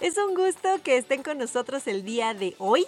Es 0.00 0.16
un 0.18 0.34
gusto 0.34 0.68
que 0.82 0.96
estén 0.96 1.22
con 1.22 1.38
nosotros 1.38 1.86
el 1.86 2.04
día 2.04 2.34
de 2.34 2.54
hoy. 2.58 2.84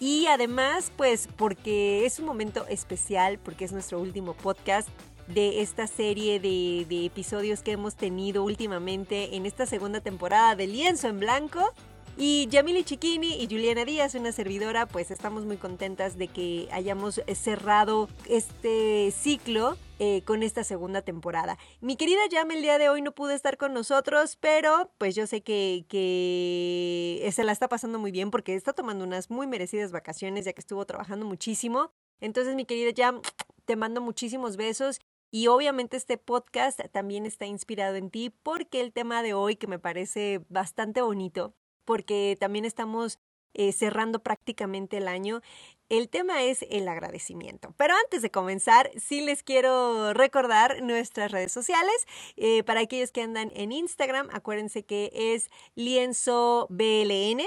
Y 0.00 0.26
además, 0.26 0.92
pues 0.96 1.28
porque 1.36 2.06
es 2.06 2.18
un 2.18 2.26
momento 2.26 2.66
especial, 2.68 3.38
porque 3.38 3.64
es 3.64 3.72
nuestro 3.72 4.00
último 4.00 4.34
podcast 4.34 4.88
de 5.26 5.60
esta 5.60 5.86
serie 5.86 6.40
de, 6.40 6.86
de, 6.88 7.04
episodios 7.04 7.62
que 7.62 7.72
hemos 7.72 7.96
tenido 7.96 8.44
últimamente 8.44 9.36
en 9.36 9.44
esta 9.44 9.66
segunda 9.66 10.00
temporada 10.00 10.54
de 10.54 10.66
Lienzo 10.66 11.08
en 11.08 11.20
Blanco. 11.20 11.72
Y 12.20 12.48
Yamili 12.48 12.82
Chiquini 12.82 13.40
y 13.40 13.46
Juliana 13.46 13.84
Díaz, 13.84 14.16
una 14.16 14.32
servidora, 14.32 14.86
pues 14.86 15.12
estamos 15.12 15.44
muy 15.44 15.56
contentas 15.56 16.18
de 16.18 16.26
que 16.26 16.68
hayamos 16.72 17.22
cerrado 17.36 18.08
este 18.28 19.12
ciclo 19.12 19.76
eh, 20.00 20.22
con 20.22 20.42
esta 20.42 20.64
segunda 20.64 21.00
temporada. 21.00 21.58
Mi 21.80 21.94
querida 21.94 22.18
Yam 22.28 22.50
el 22.50 22.62
día 22.62 22.76
de 22.78 22.88
hoy 22.88 23.02
no 23.02 23.12
pudo 23.12 23.30
estar 23.30 23.56
con 23.56 23.72
nosotros, 23.72 24.34
pero 24.34 24.90
pues 24.98 25.14
yo 25.14 25.28
sé 25.28 25.42
que, 25.42 25.84
que 25.88 27.30
se 27.32 27.44
la 27.44 27.52
está 27.52 27.68
pasando 27.68 28.00
muy 28.00 28.10
bien 28.10 28.32
porque 28.32 28.56
está 28.56 28.72
tomando 28.72 29.04
unas 29.04 29.30
muy 29.30 29.46
merecidas 29.46 29.92
vacaciones 29.92 30.44
ya 30.44 30.52
que 30.52 30.60
estuvo 30.60 30.84
trabajando 30.86 31.24
muchísimo. 31.24 31.92
Entonces, 32.20 32.56
mi 32.56 32.64
querida 32.64 32.90
Yam, 32.90 33.20
te 33.64 33.76
mando 33.76 34.00
muchísimos 34.00 34.56
besos 34.56 34.98
y 35.30 35.46
obviamente 35.46 35.96
este 35.96 36.18
podcast 36.18 36.80
también 36.90 37.26
está 37.26 37.46
inspirado 37.46 37.94
en 37.94 38.10
ti 38.10 38.34
porque 38.42 38.80
el 38.80 38.92
tema 38.92 39.22
de 39.22 39.34
hoy 39.34 39.54
que 39.54 39.68
me 39.68 39.78
parece 39.78 40.40
bastante 40.48 41.00
bonito 41.00 41.54
porque 41.88 42.36
también 42.38 42.66
estamos 42.66 43.18
eh, 43.54 43.72
cerrando 43.72 44.22
prácticamente 44.22 44.98
el 44.98 45.08
año. 45.08 45.40
El 45.88 46.10
tema 46.10 46.42
es 46.42 46.66
el 46.68 46.86
agradecimiento. 46.86 47.72
Pero 47.78 47.94
antes 48.04 48.20
de 48.20 48.30
comenzar, 48.30 48.90
sí 48.98 49.22
les 49.22 49.42
quiero 49.42 50.12
recordar 50.12 50.82
nuestras 50.82 51.32
redes 51.32 51.50
sociales. 51.50 51.96
Eh, 52.36 52.62
para 52.62 52.80
aquellos 52.80 53.10
que 53.10 53.22
andan 53.22 53.50
en 53.54 53.72
Instagram, 53.72 54.28
acuérdense 54.32 54.84
que 54.84 55.10
es 55.14 55.48
lienzo 55.76 56.66
BLN. 56.68 57.40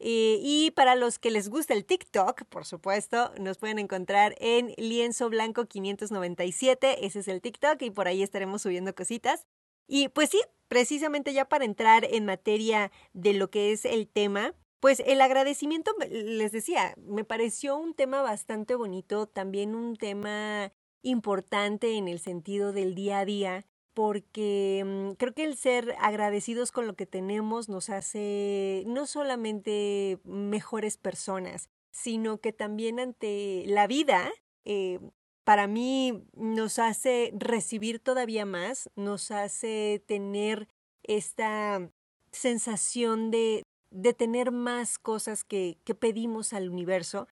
Eh, 0.00 0.40
y 0.42 0.72
para 0.72 0.96
los 0.96 1.20
que 1.20 1.30
les 1.30 1.48
gusta 1.48 1.72
el 1.72 1.84
TikTok, 1.84 2.46
por 2.46 2.64
supuesto, 2.64 3.30
nos 3.38 3.58
pueden 3.58 3.78
encontrar 3.78 4.34
en 4.40 4.74
Lienzo 4.76 5.30
Blanco 5.30 5.66
597. 5.66 7.06
Ese 7.06 7.20
es 7.20 7.28
el 7.28 7.40
TikTok 7.40 7.80
y 7.82 7.92
por 7.92 8.08
ahí 8.08 8.24
estaremos 8.24 8.62
subiendo 8.62 8.92
cositas. 8.92 9.46
Y 9.88 10.08
pues 10.10 10.30
sí, 10.30 10.40
precisamente 10.68 11.32
ya 11.32 11.48
para 11.48 11.64
entrar 11.64 12.04
en 12.04 12.26
materia 12.26 12.92
de 13.14 13.32
lo 13.32 13.50
que 13.50 13.72
es 13.72 13.84
el 13.84 14.06
tema, 14.06 14.54
pues 14.80 15.02
el 15.04 15.20
agradecimiento, 15.20 15.90
les 16.08 16.52
decía, 16.52 16.94
me 16.98 17.24
pareció 17.24 17.76
un 17.76 17.94
tema 17.94 18.22
bastante 18.22 18.76
bonito, 18.76 19.26
también 19.26 19.74
un 19.74 19.96
tema 19.96 20.72
importante 21.02 21.96
en 21.96 22.06
el 22.06 22.20
sentido 22.20 22.72
del 22.72 22.94
día 22.94 23.20
a 23.20 23.24
día, 23.24 23.66
porque 23.94 24.84
mm, 24.86 25.12
creo 25.14 25.34
que 25.34 25.44
el 25.44 25.56
ser 25.56 25.96
agradecidos 25.98 26.70
con 26.70 26.86
lo 26.86 26.94
que 26.94 27.06
tenemos 27.06 27.68
nos 27.68 27.90
hace 27.90 28.84
no 28.86 29.06
solamente 29.06 30.20
mejores 30.24 30.98
personas, 30.98 31.70
sino 31.90 32.38
que 32.38 32.52
también 32.52 33.00
ante 33.00 33.64
la 33.66 33.88
vida 33.88 34.30
eh, 34.64 35.00
para 35.48 35.66
mí 35.66 36.26
nos 36.34 36.78
hace 36.78 37.32
recibir 37.34 38.00
todavía 38.00 38.44
más, 38.44 38.90
nos 38.96 39.30
hace 39.30 40.04
tener 40.04 40.68
esta 41.02 41.90
sensación 42.32 43.30
de, 43.30 43.62
de 43.90 44.12
tener 44.12 44.52
más 44.52 44.98
cosas 44.98 45.44
que, 45.44 45.78
que 45.84 45.94
pedimos 45.94 46.52
al 46.52 46.68
universo. 46.68 47.28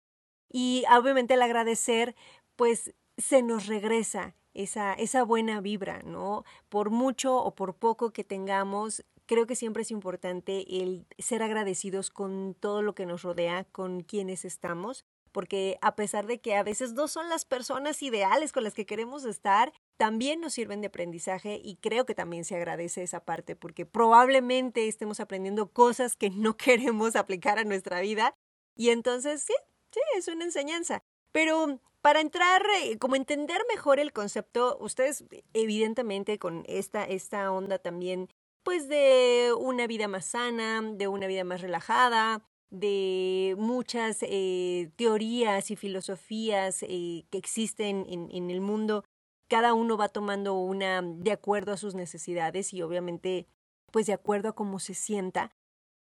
Y 0.51 0.85
obviamente 0.91 1.35
al 1.35 1.43
agradecer, 1.43 2.17
pues 2.57 2.95
se 3.19 3.43
nos 3.43 3.67
regresa 3.67 4.35
esa, 4.55 4.95
esa 4.95 5.23
buena 5.23 5.61
vibra, 5.61 6.01
¿no? 6.03 6.47
Por 6.71 6.89
mucho 6.89 7.37
o 7.37 7.55
por 7.55 7.75
poco 7.75 8.15
que 8.15 8.25
tengamos, 8.25 9.05
creo 9.27 9.47
que 9.47 9.57
siempre 9.57 9.83
es 9.83 9.91
importante 9.91 10.81
el 10.83 11.05
ser 11.19 11.43
agradecidos 11.43 12.09
con 12.09 12.57
todo 12.59 12.81
lo 12.81 12.95
que 12.95 13.05
nos 13.05 13.21
rodea, 13.21 13.65
con 13.65 14.01
quienes 14.01 14.47
estamos 14.47 15.05
porque 15.37 15.77
a 15.83 15.97
pesar 15.97 16.27
de 16.27 16.41
que 16.41 16.55
a 16.55 16.63
veces 16.63 16.95
no 16.95 17.09
son 17.09 17.29
las 17.29 17.45
personas 17.45 18.03
ideales 18.03 18.53
con 18.53 18.65
las 18.65 18.73
que 18.73 18.87
queremos 18.87 19.27
estar, 19.27 19.71
también 19.99 20.41
nos 20.41 20.55
sirven 20.55 20.81
de 20.81 20.87
aprendizaje 20.87 21.61
y 21.63 21.77
creo 21.77 22.07
que 22.07 22.15
también 22.15 22.47
se 22.47 22.57
agradece 22.57 23.03
esa 23.03 23.23
parte 23.23 23.55
porque 23.55 23.85
probablemente 23.85 24.89
estemos 24.89 25.21
aprendiendo 25.21 25.71
cosas 25.71 26.17
que 26.17 26.31
no 26.31 26.57
queremos 26.57 27.17
aplicar 27.17 27.59
a 27.59 27.65
nuestra 27.65 28.01
vida 28.01 28.35
y 28.75 28.89
entonces 28.89 29.43
sí, 29.43 29.53
sí, 29.93 30.01
es 30.17 30.27
una 30.29 30.47
enseñanza. 30.47 31.03
Pero 31.33 31.83
para 32.01 32.23
entrar, 32.23 32.63
eh, 32.83 32.97
como 32.97 33.15
entender 33.15 33.61
mejor 33.69 34.01
el 34.01 34.15
concepto, 34.15 34.79
ustedes 34.81 35.23
evidentemente 35.53 36.39
con 36.39 36.65
esta, 36.67 37.05
esta 37.05 37.53
onda 37.53 37.79
también, 37.79 38.31
pues 38.63 38.89
de 38.89 39.53
una 39.59 39.87
vida 39.87 40.09
más 40.09 40.25
sana, 40.25 40.81
de 40.81 41.09
una 41.09 41.27
vida 41.27 41.45
más 41.45 41.61
relajada, 41.61 42.43
de 42.71 43.55
muchas 43.59 44.19
eh, 44.23 44.91
teorías 44.97 45.71
y 45.71 45.77
filosofías 45.77 46.83
eh, 46.83 47.25
que 47.31 47.39
existen 47.39 48.05
en, 48.09 48.29
en, 48.31 48.51
el 48.51 48.61
mundo. 48.61 49.05
Cada 49.49 49.75
uno 49.75 49.97
va 49.97 50.09
tomando 50.09 50.55
una 50.55 51.03
de 51.03 51.33
acuerdo 51.33 51.73
a 51.73 51.77
sus 51.77 51.95
necesidades 51.95 52.75
y 52.75 52.83
obviamente 52.83 53.47
pues 53.93 54.07
de 54.07 54.13
acuerdo 54.13 54.49
a 54.51 54.55
cómo 54.55 54.79
se 54.79 54.95
sienta. 54.95 55.53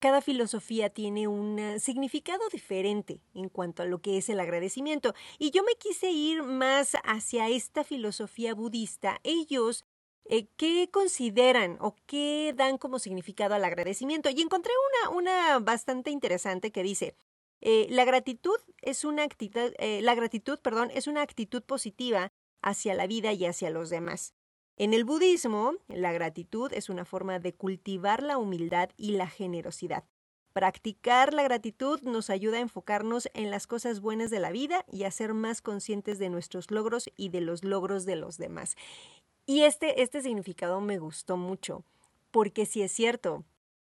Cada 0.00 0.20
filosofía 0.20 0.90
tiene 0.90 1.28
un 1.28 1.78
significado 1.78 2.48
diferente 2.50 3.20
en 3.34 3.48
cuanto 3.48 3.82
a 3.82 3.86
lo 3.86 4.00
que 4.00 4.18
es 4.18 4.28
el 4.28 4.40
agradecimiento. 4.40 5.14
Y 5.38 5.52
yo 5.52 5.62
me 5.62 5.74
quise 5.76 6.10
ir 6.10 6.42
más 6.42 6.96
hacia 7.04 7.48
esta 7.48 7.84
filosofía 7.84 8.54
budista. 8.54 9.20
Ellos 9.22 9.84
eh, 10.24 10.46
¿qué 10.56 10.88
consideran 10.90 11.76
o 11.80 11.96
qué 12.06 12.54
dan 12.56 12.78
como 12.78 12.98
significado 12.98 13.54
al 13.54 13.64
agradecimiento? 13.64 14.30
Y 14.30 14.40
encontré 14.40 14.72
una, 15.04 15.16
una 15.16 15.58
bastante 15.58 16.10
interesante 16.10 16.72
que 16.72 16.82
dice, 16.82 17.16
eh, 17.60 17.86
la 17.90 18.04
gratitud 18.04 18.58
es 18.80 19.04
una 19.04 19.22
actitud, 19.22 19.72
eh, 19.78 20.00
la 20.02 20.14
gratitud, 20.14 20.58
perdón, 20.58 20.90
es 20.92 21.06
una 21.06 21.22
actitud 21.22 21.62
positiva 21.62 22.32
hacia 22.60 22.94
la 22.94 23.06
vida 23.06 23.32
y 23.32 23.46
hacia 23.46 23.70
los 23.70 23.90
demás. 23.90 24.34
En 24.76 24.94
el 24.94 25.04
budismo, 25.04 25.74
la 25.88 26.12
gratitud 26.12 26.72
es 26.72 26.88
una 26.88 27.04
forma 27.04 27.38
de 27.38 27.54
cultivar 27.54 28.22
la 28.22 28.38
humildad 28.38 28.90
y 28.96 29.12
la 29.12 29.28
generosidad. 29.28 30.04
Practicar 30.52 31.32
la 31.34 31.44
gratitud 31.44 32.00
nos 32.02 32.30
ayuda 32.30 32.58
a 32.58 32.62
enfocarnos 32.62 33.28
en 33.32 33.50
las 33.50 33.66
cosas 33.66 34.00
buenas 34.00 34.30
de 34.30 34.40
la 34.40 34.50
vida 34.50 34.84
y 34.90 35.04
a 35.04 35.10
ser 35.10 35.32
más 35.32 35.62
conscientes 35.62 36.18
de 36.18 36.30
nuestros 36.30 36.70
logros 36.70 37.10
y 37.16 37.28
de 37.28 37.40
los 37.40 37.64
logros 37.64 38.06
de 38.06 38.16
los 38.16 38.38
demás. 38.38 38.76
Y 39.46 39.62
este, 39.62 40.02
este 40.02 40.22
significado 40.22 40.80
me 40.80 40.98
gustó 40.98 41.36
mucho, 41.36 41.84
porque 42.30 42.64
si 42.64 42.82
es 42.82 42.92
cierto, 42.92 43.44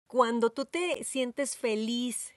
cuando 0.08 0.50
tú 0.50 0.64
te 0.64 1.04
sientes 1.04 1.56
feliz 1.56 2.32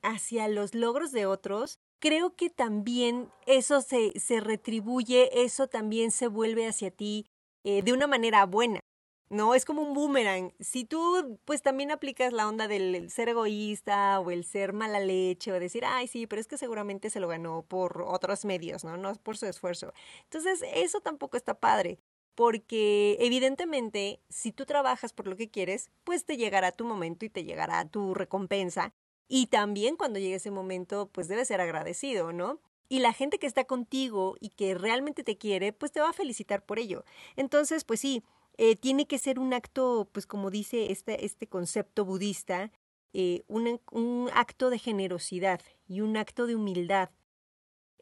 hacia 0.00 0.48
los 0.48 0.74
logros 0.74 1.12
de 1.12 1.26
otros, 1.26 1.78
creo 1.98 2.34
que 2.34 2.48
también 2.50 3.28
eso 3.46 3.82
se, 3.82 4.18
se 4.18 4.40
retribuye, 4.40 5.44
eso 5.44 5.68
también 5.68 6.10
se 6.10 6.28
vuelve 6.28 6.66
hacia 6.66 6.90
ti 6.90 7.26
eh, 7.64 7.82
de 7.82 7.92
una 7.92 8.06
manera 8.06 8.46
buena. 8.46 8.80
No, 9.28 9.54
es 9.54 9.64
como 9.64 9.80
un 9.82 9.94
boomerang. 9.94 10.52
Si 10.60 10.84
tú 10.84 11.38
pues 11.46 11.62
también 11.62 11.90
aplicas 11.90 12.34
la 12.34 12.48
onda 12.48 12.68
del 12.68 13.10
ser 13.10 13.30
egoísta 13.30 14.20
o 14.20 14.30
el 14.30 14.44
ser 14.44 14.74
mala 14.74 15.00
leche 15.00 15.52
o 15.52 15.60
decir, 15.60 15.84
ay, 15.86 16.06
sí, 16.06 16.26
pero 16.26 16.40
es 16.40 16.48
que 16.48 16.58
seguramente 16.58 17.08
se 17.08 17.20
lo 17.20 17.28
ganó 17.28 17.62
por 17.62 18.02
otros 18.02 18.44
medios, 18.44 18.84
¿no? 18.84 18.96
No 18.98 19.14
por 19.14 19.38
su 19.38 19.46
esfuerzo. 19.46 19.94
Entonces, 20.24 20.62
eso 20.74 21.00
tampoco 21.00 21.38
está 21.38 21.54
padre 21.54 21.98
porque 22.42 23.16
evidentemente 23.20 24.18
si 24.28 24.50
tú 24.50 24.66
trabajas 24.66 25.12
por 25.12 25.28
lo 25.28 25.36
que 25.36 25.48
quieres, 25.48 25.92
pues 26.02 26.24
te 26.24 26.36
llegará 26.36 26.72
tu 26.72 26.84
momento 26.84 27.24
y 27.24 27.30
te 27.30 27.44
llegará 27.44 27.84
tu 27.84 28.14
recompensa. 28.14 28.92
Y 29.28 29.46
también 29.46 29.94
cuando 29.94 30.18
llegue 30.18 30.34
ese 30.34 30.50
momento, 30.50 31.08
pues 31.12 31.28
debes 31.28 31.46
ser 31.46 31.60
agradecido, 31.60 32.32
¿no? 32.32 32.58
Y 32.88 32.98
la 32.98 33.12
gente 33.12 33.38
que 33.38 33.46
está 33.46 33.62
contigo 33.62 34.34
y 34.40 34.48
que 34.48 34.74
realmente 34.74 35.22
te 35.22 35.38
quiere, 35.38 35.72
pues 35.72 35.92
te 35.92 36.00
va 36.00 36.08
a 36.08 36.12
felicitar 36.12 36.64
por 36.64 36.80
ello. 36.80 37.04
Entonces, 37.36 37.84
pues 37.84 38.00
sí, 38.00 38.24
eh, 38.58 38.74
tiene 38.74 39.06
que 39.06 39.18
ser 39.18 39.38
un 39.38 39.54
acto, 39.54 40.08
pues 40.10 40.26
como 40.26 40.50
dice 40.50 40.90
este, 40.90 41.24
este 41.24 41.46
concepto 41.46 42.04
budista, 42.04 42.72
eh, 43.12 43.44
un 43.46 44.30
acto 44.34 44.68
de 44.68 44.80
generosidad 44.80 45.60
y 45.86 46.00
un 46.00 46.16
acto 46.16 46.48
de 46.48 46.56
humildad 46.56 47.10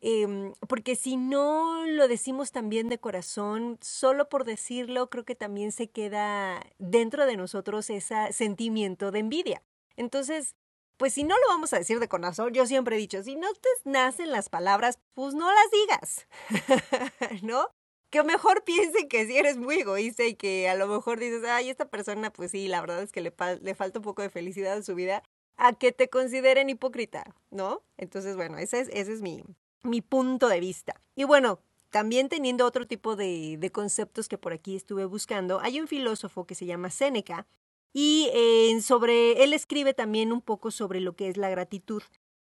Em, 0.03 0.55
porque 0.67 0.97
si 0.97 1.17
no 1.17 1.85
lo 1.87 2.09
decimos 2.09 2.53
también 2.53 2.89
de 2.89 2.99
corazón, 2.99 3.79
solo 3.83 4.29
por 4.31 4.45
decirlo, 4.45 5.11
creo 5.11 5.25
que 5.25 5.35
también 5.35 5.73
se 5.73 5.91
queda 5.91 6.65
dentro 6.79 7.27
de 7.27 7.37
nosotros 7.37 7.91
ese 7.91 8.33
sentimiento 8.33 9.11
de 9.11 9.19
envidia. 9.19 9.63
Entonces, 9.97 10.57
pues 10.97 11.13
si 11.15 11.25
no 11.25 11.35
lo 11.37 11.49
vamos 11.49 11.73
a 11.73 11.79
decir 11.79 12.01
de 12.01 12.09
corazón, 12.09 12.53
yo 12.55 12.67
siempre 12.67 12.97
he 12.97 12.99
dicho, 12.99 13.23
si 13.23 13.37
no 13.37 13.49
te 13.55 13.69
nacen 13.85 14.31
las 14.31 14.49
palabras, 14.49 14.99
pues 15.15 15.35
no 15.35 15.51
las 15.51 15.71
digas, 15.71 16.27
¿no? 17.43 17.69
Que 18.11 18.23
mejor 18.23 18.65
piensen 18.65 19.09
que 19.09 19.27
si 19.27 19.37
eres 19.37 19.59
muy 19.59 19.81
egoísta 19.81 20.25
y 20.25 20.35
que 20.35 20.69
a 20.69 20.75
lo 20.75 20.89
mejor 20.89 21.19
dices, 21.21 21.45
ay, 21.45 21.71
esta 21.71 21.91
persona, 21.91 22.33
pues 22.33 22.51
sí, 22.53 22.69
la 22.69 22.81
verdad 22.81 23.03
es 23.03 23.13
que 23.13 23.21
le, 23.21 23.35
le 23.61 23.75
falta 23.75 23.99
un 23.99 24.05
poco 24.05 24.23
de 24.23 24.31
felicidad 24.31 24.77
en 24.77 24.85
su 24.85 24.95
vida, 24.95 25.23
a 25.57 25.75
que 25.75 25.93
te 25.93 26.09
consideren 26.09 26.71
hipócrita, 26.71 27.35
¿no? 27.51 27.83
Entonces, 27.99 28.37
bueno, 28.37 28.59
ese 28.59 28.81
es, 28.81 28.89
ese 28.93 29.13
es 29.13 29.23
mi, 29.23 29.45
mi 29.83 30.01
punto 30.01 30.49
de 30.49 30.61
vista. 30.61 31.01
Y 31.15 31.25
bueno, 31.25 31.61
también 31.91 32.29
teniendo 32.29 32.67
otro 32.67 32.87
tipo 32.87 33.17
de, 33.17 33.57
de, 33.59 33.73
conceptos 33.73 34.29
que 34.29 34.39
por 34.39 34.53
aquí 34.53 34.77
estuve 34.77 35.05
buscando, 35.05 35.61
hay 35.61 35.81
un 35.81 35.89
filósofo 35.89 36.47
que 36.47 36.55
se 36.55 36.67
llama 36.67 36.91
Séneca, 36.91 37.47
Y 37.93 38.29
eh, 38.33 38.81
sobre, 38.83 39.43
él 39.43 39.53
escribe 39.53 39.95
también 39.95 40.33
un 40.33 40.41
poco 40.41 40.71
sobre 40.71 41.01
lo 41.01 41.15
que 41.17 41.29
es 41.29 41.37
la 41.37 41.51
gratitud. 41.51 42.03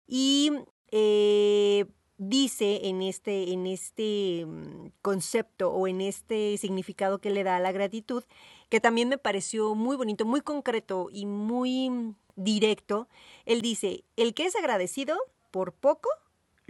Y 0.06 0.52
eh, 0.90 1.86
dice 2.18 2.88
en 2.88 3.00
este, 3.00 3.52
en 3.52 3.66
este 3.66 4.44
mm, 4.46 4.88
concepto 5.00 5.70
o 5.72 5.88
en 5.88 6.02
este 6.02 6.58
significado 6.58 7.18
que 7.18 7.30
le 7.30 7.44
da 7.44 7.56
a 7.56 7.60
la 7.60 7.72
gratitud, 7.72 8.22
que 8.68 8.80
también 8.80 9.08
me 9.08 9.16
pareció 9.16 9.74
muy 9.74 9.96
bonito, 9.96 10.26
muy 10.26 10.42
concreto 10.42 11.08
y 11.10 11.24
muy 11.24 12.14
directo. 12.36 13.08
Él 13.46 13.62
dice, 13.62 14.04
el 14.16 14.34
que 14.34 14.44
es 14.44 14.54
agradecido 14.54 15.16
por 15.50 15.72
poco, 15.72 16.10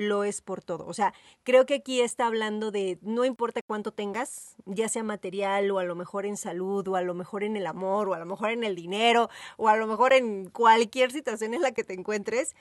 lo 0.00 0.24
es 0.24 0.40
por 0.40 0.62
todo. 0.62 0.86
O 0.86 0.94
sea, 0.94 1.12
creo 1.44 1.66
que 1.66 1.74
aquí 1.74 2.00
está 2.00 2.26
hablando 2.26 2.70
de 2.70 2.98
no 3.02 3.24
importa 3.24 3.60
cuánto 3.66 3.92
tengas, 3.92 4.56
ya 4.64 4.88
sea 4.88 5.02
material 5.02 5.70
o 5.70 5.78
a 5.78 5.84
lo 5.84 5.94
mejor 5.94 6.26
en 6.26 6.36
salud 6.36 6.88
o 6.88 6.96
a 6.96 7.02
lo 7.02 7.14
mejor 7.14 7.44
en 7.44 7.56
el 7.56 7.66
amor 7.66 8.08
o 8.08 8.14
a 8.14 8.18
lo 8.18 8.26
mejor 8.26 8.50
en 8.50 8.64
el 8.64 8.74
dinero 8.74 9.28
o 9.58 9.68
a 9.68 9.76
lo 9.76 9.86
mejor 9.86 10.14
en 10.14 10.48
cualquier 10.48 11.12
situación 11.12 11.54
en 11.54 11.62
la 11.62 11.72
que 11.72 11.84
te 11.84 11.92
encuentres, 11.92 12.54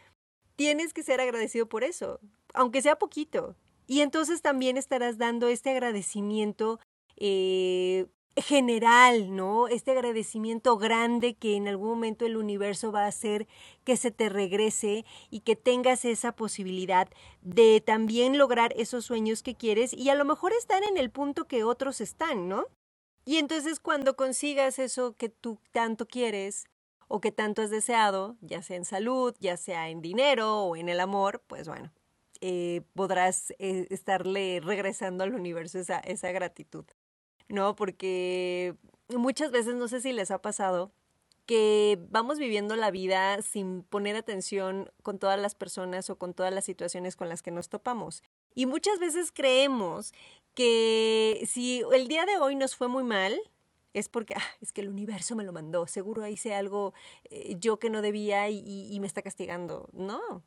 tienes 0.58 0.94
que 0.94 1.04
ser 1.04 1.22
agradecido 1.22 1.68
por 1.68 1.84
eso, 1.84 2.20
aunque 2.54 2.82
sea 2.82 2.98
poquito. 2.98 3.56
Y 3.88 4.02
entonces 4.02 4.42
también 4.42 4.78
estarás 4.78 5.18
dando 5.18 5.48
este 5.48 5.72
agradecimiento 5.72 6.80
eh, 7.16 8.06
general, 8.38 9.36
¿no? 9.36 9.68
Este 9.68 9.92
agradecimiento 9.92 10.78
grande 10.78 11.36
que 11.36 11.56
en 11.56 11.68
algún 11.68 11.90
momento 11.90 12.26
el 12.26 12.38
universo 12.38 12.92
va 12.92 13.06
a 13.06 13.08
hacer 13.08 13.48
que 13.84 13.98
se 13.98 14.12
te 14.12 14.30
regrese 14.30 15.06
y 15.30 15.42
que 15.42 15.56
tengas 15.56 16.06
esa 16.06 16.32
posibilidad 16.32 17.10
de 17.42 17.82
también 17.82 18.38
lograr 18.38 18.74
esos 18.78 19.06
sueños 19.06 19.44
que 19.44 19.56
quieres 19.56 19.94
y 19.94 20.10
a 20.10 20.16
lo 20.16 20.26
mejor 20.26 20.54
estar 20.54 20.84
en 20.84 20.98
el 20.98 21.10
punto 21.12 21.48
que 21.48 21.64
otros 21.64 22.02
están, 22.02 22.48
¿no? 22.48 22.66
Y 23.26 23.38
entonces 23.38 23.80
cuando 23.80 24.16
consigas 24.16 24.80
eso 24.80 25.16
que 25.18 25.30
tú 25.30 25.60
tanto 25.72 26.08
quieres 26.08 26.66
o 27.08 27.22
que 27.22 27.32
tanto 27.32 27.62
has 27.62 27.70
deseado, 27.70 28.38
ya 28.42 28.62
sea 28.62 28.78
en 28.78 28.86
salud, 28.86 29.36
ya 29.40 29.58
sea 29.58 29.90
en 29.90 30.02
dinero 30.02 30.64
o 30.64 30.76
en 30.76 30.90
el 30.90 31.00
amor, 31.00 31.44
pues 31.48 31.68
bueno, 31.68 31.92
eh, 32.42 32.82
podrás 32.94 33.52
eh, 33.60 33.88
estarle 33.90 34.62
regresando 34.64 35.24
al 35.24 35.34
universo 35.34 35.80
esa, 35.80 36.00
esa 36.00 36.32
gratitud. 36.32 36.86
¿No? 37.50 37.76
Porque 37.76 38.76
muchas 39.10 39.52
veces, 39.52 39.76
no 39.76 39.88
sé 39.88 40.02
si 40.02 40.14
les 40.14 40.32
ha 40.32 40.42
pasado, 40.42 40.92
que 41.46 41.98
vamos 42.12 42.38
viviendo 42.38 42.76
la 42.76 42.92
vida 42.92 43.42
sin 43.42 43.82
poner 43.82 44.16
atención 44.16 44.92
con 45.02 45.18
todas 45.18 45.40
las 45.40 45.56
personas 45.56 46.12
o 46.12 46.18
con 46.18 46.36
todas 46.36 46.54
las 46.54 46.64
situaciones 46.64 47.16
con 47.16 47.28
las 47.28 47.42
que 47.42 47.50
nos 47.50 47.70
topamos. 47.70 48.22
Y 48.54 48.68
muchas 48.68 49.00
veces 49.00 49.32
creemos 49.32 50.14
que 50.54 51.44
si 51.48 51.82
el 51.92 52.08
día 52.08 52.28
de 52.28 52.38
hoy 52.38 52.56
nos 52.56 52.76
fue 52.76 52.88
muy 52.88 53.04
mal, 53.04 53.40
es 53.94 54.10
porque 54.10 54.36
ah, 54.38 54.44
es 54.62 54.72
que 54.72 54.82
el 54.82 54.90
universo 54.90 55.36
me 55.36 55.44
lo 55.44 55.52
mandó, 55.52 55.88
seguro 55.88 56.28
hice 56.28 56.54
algo 56.54 56.94
eh, 57.32 57.56
yo 57.60 57.80
que 57.80 57.90
no 57.90 58.04
debía 58.04 58.48
y, 58.50 58.96
me 59.00 59.08
está 59.08 59.22
castigando. 59.22 59.90
No, 59.92 60.44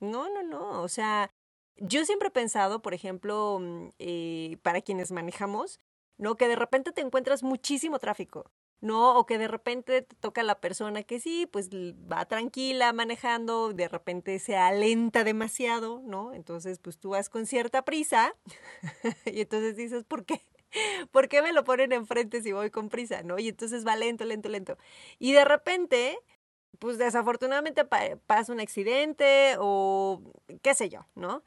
no, 0.00 0.28
no, 0.28 0.42
no. 0.42 0.82
O 0.82 0.88
sea, 0.88 1.30
yo 1.78 2.04
siempre 2.04 2.28
he 2.28 2.32
pensado, 2.32 2.82
por 2.82 2.92
ejemplo, 2.92 3.58
mm, 3.58 3.88
eh, 3.98 4.58
para 4.62 4.82
quienes 4.82 5.12
manejamos, 5.12 5.80
¿no? 6.22 6.36
Que 6.36 6.46
de 6.46 6.54
repente 6.54 6.92
te 6.92 7.00
encuentras 7.00 7.42
muchísimo 7.42 7.98
tráfico, 7.98 8.48
¿no? 8.80 9.18
O 9.18 9.26
que 9.26 9.38
de 9.38 9.48
repente 9.48 10.02
te 10.02 10.16
toca 10.16 10.44
la 10.44 10.60
persona 10.60 11.02
que 11.02 11.18
sí, 11.18 11.48
pues 11.50 11.68
va 11.70 12.24
tranquila 12.26 12.92
manejando, 12.92 13.72
de 13.72 13.88
repente 13.88 14.38
se 14.38 14.56
alenta 14.56 15.24
demasiado, 15.24 16.00
¿no? 16.06 16.32
Entonces, 16.32 16.78
pues 16.78 16.98
tú 16.98 17.10
vas 17.10 17.28
con 17.28 17.44
cierta 17.44 17.84
prisa 17.84 18.36
y 19.26 19.40
entonces 19.40 19.74
dices, 19.74 20.04
¿por 20.04 20.24
qué? 20.24 20.40
¿Por 21.10 21.28
qué 21.28 21.42
me 21.42 21.52
lo 21.52 21.64
ponen 21.64 21.92
enfrente 21.92 22.40
si 22.40 22.52
voy 22.52 22.70
con 22.70 22.88
prisa, 22.88 23.22
no? 23.24 23.40
Y 23.40 23.48
entonces 23.48 23.84
va 23.84 23.96
lento, 23.96 24.24
lento, 24.24 24.48
lento. 24.48 24.78
Y 25.18 25.32
de 25.32 25.44
repente, 25.44 26.18
pues 26.78 26.98
desafortunadamente 26.98 27.84
pasa 27.84 28.52
un 28.52 28.60
accidente 28.60 29.56
o 29.58 30.22
qué 30.62 30.74
sé 30.74 30.88
yo, 30.88 31.06
¿no? 31.16 31.42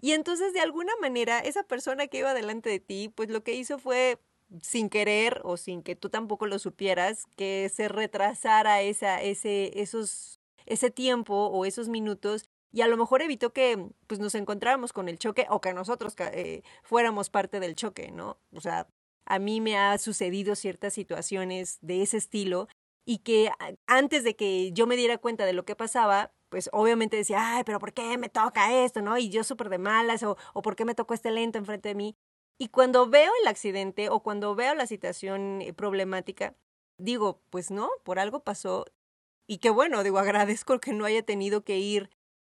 Y 0.00 0.12
entonces, 0.12 0.52
de 0.52 0.60
alguna 0.60 0.92
manera, 1.00 1.40
esa 1.40 1.64
persona 1.64 2.06
que 2.06 2.18
iba 2.18 2.34
delante 2.34 2.70
de 2.70 2.80
ti, 2.80 3.12
pues 3.14 3.30
lo 3.30 3.42
que 3.42 3.54
hizo 3.54 3.78
fue 3.78 4.18
sin 4.62 4.88
querer 4.88 5.40
o 5.44 5.56
sin 5.56 5.82
que 5.82 5.96
tú 5.96 6.08
tampoco 6.08 6.46
lo 6.46 6.58
supieras, 6.58 7.24
que 7.36 7.70
se 7.74 7.88
retrasara 7.88 8.80
esa, 8.82 9.20
ese, 9.22 9.80
esos, 9.80 10.40
ese 10.66 10.90
tiempo 10.90 11.34
o 11.34 11.64
esos 11.64 11.88
minutos 11.88 12.48
y 12.70 12.82
a 12.82 12.88
lo 12.88 12.96
mejor 12.96 13.22
evitó 13.22 13.52
que 13.52 13.88
pues, 14.06 14.20
nos 14.20 14.34
encontráramos 14.34 14.92
con 14.92 15.08
el 15.08 15.18
choque 15.18 15.46
o 15.50 15.60
que 15.60 15.72
nosotros 15.72 16.14
eh, 16.32 16.62
fuéramos 16.82 17.30
parte 17.30 17.60
del 17.60 17.74
choque, 17.74 18.10
¿no? 18.10 18.38
O 18.52 18.60
sea, 18.60 18.88
a 19.24 19.38
mí 19.38 19.60
me 19.60 19.76
ha 19.76 19.96
sucedido 19.98 20.54
ciertas 20.54 20.94
situaciones 20.94 21.78
de 21.80 22.02
ese 22.02 22.18
estilo 22.18 22.68
y 23.04 23.18
que 23.18 23.50
antes 23.86 24.22
de 24.24 24.36
que 24.36 24.72
yo 24.72 24.86
me 24.86 24.96
diera 24.96 25.18
cuenta 25.18 25.46
de 25.46 25.54
lo 25.54 25.64
que 25.64 25.76
pasaba, 25.76 26.32
pues 26.48 26.70
obviamente 26.72 27.16
decía, 27.16 27.56
ay, 27.56 27.64
pero 27.64 27.78
¿por 27.78 27.92
qué 27.92 28.18
me 28.18 28.28
toca 28.28 28.72
esto, 28.84 29.02
no? 29.02 29.18
Y 29.18 29.30
yo 29.30 29.44
súper 29.44 29.68
de 29.68 29.78
malas, 29.78 30.22
o, 30.22 30.36
o 30.54 30.62
¿por 30.62 30.76
qué 30.76 30.84
me 30.84 30.94
tocó 30.94 31.14
este 31.14 31.30
lento 31.30 31.58
enfrente 31.58 31.90
de 31.90 31.94
mí? 31.94 32.16
Y 32.58 32.68
cuando 32.68 33.08
veo 33.08 33.30
el 33.42 33.48
accidente 33.48 34.08
o 34.10 34.20
cuando 34.20 34.54
veo 34.54 34.74
la 34.74 34.86
situación 34.86 35.62
eh, 35.62 35.72
problemática, 35.72 36.56
digo, 36.98 37.40
pues 37.50 37.70
no, 37.70 37.88
por 38.04 38.18
algo 38.18 38.42
pasó. 38.42 38.84
Y 39.46 39.58
qué 39.58 39.70
bueno, 39.70 40.02
digo, 40.02 40.18
agradezco 40.18 40.80
que 40.80 40.92
no 40.92 41.04
haya 41.04 41.22
tenido 41.22 41.64
que 41.64 41.78
ir 41.78 42.10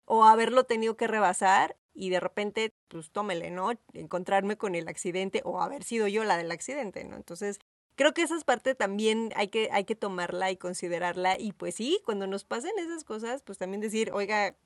o 0.05 0.25
haberlo 0.25 0.65
tenido 0.65 0.97
que 0.97 1.07
rebasar 1.07 1.79
y 1.95 2.11
de 2.11 2.21
repente, 2.21 2.75
pues 2.89 3.13
tómele, 3.13 3.51
¿no? 3.51 3.73
Encontrarme 3.93 4.57
con 4.57 4.75
el 4.75 4.89
accidente 4.89 5.43
o 5.45 5.61
haber 5.61 5.85
sido 5.85 6.09
yo 6.09 6.25
la 6.25 6.37
del 6.37 6.51
accidente, 6.51 7.05
¿no? 7.05 7.17
Entonces, 7.17 7.59
creo 7.95 8.15
que 8.15 8.23
esa 8.23 8.39
parte 8.41 8.75
también 8.75 9.33
hay 9.37 9.49
que, 9.49 9.69
hay 9.73 9.85
que 9.85 9.95
tomarla 9.97 10.51
y 10.51 10.57
considerarla. 10.57 11.39
Y 11.39 11.53
pues 11.53 11.75
sí, 11.75 12.01
cuando 12.05 12.27
nos 12.27 12.45
pasen 12.45 12.73
esas 12.79 13.05
cosas, 13.05 13.43
pues 13.43 13.59
también 13.59 13.81
decir, 13.81 14.11
oiga, 14.13 14.57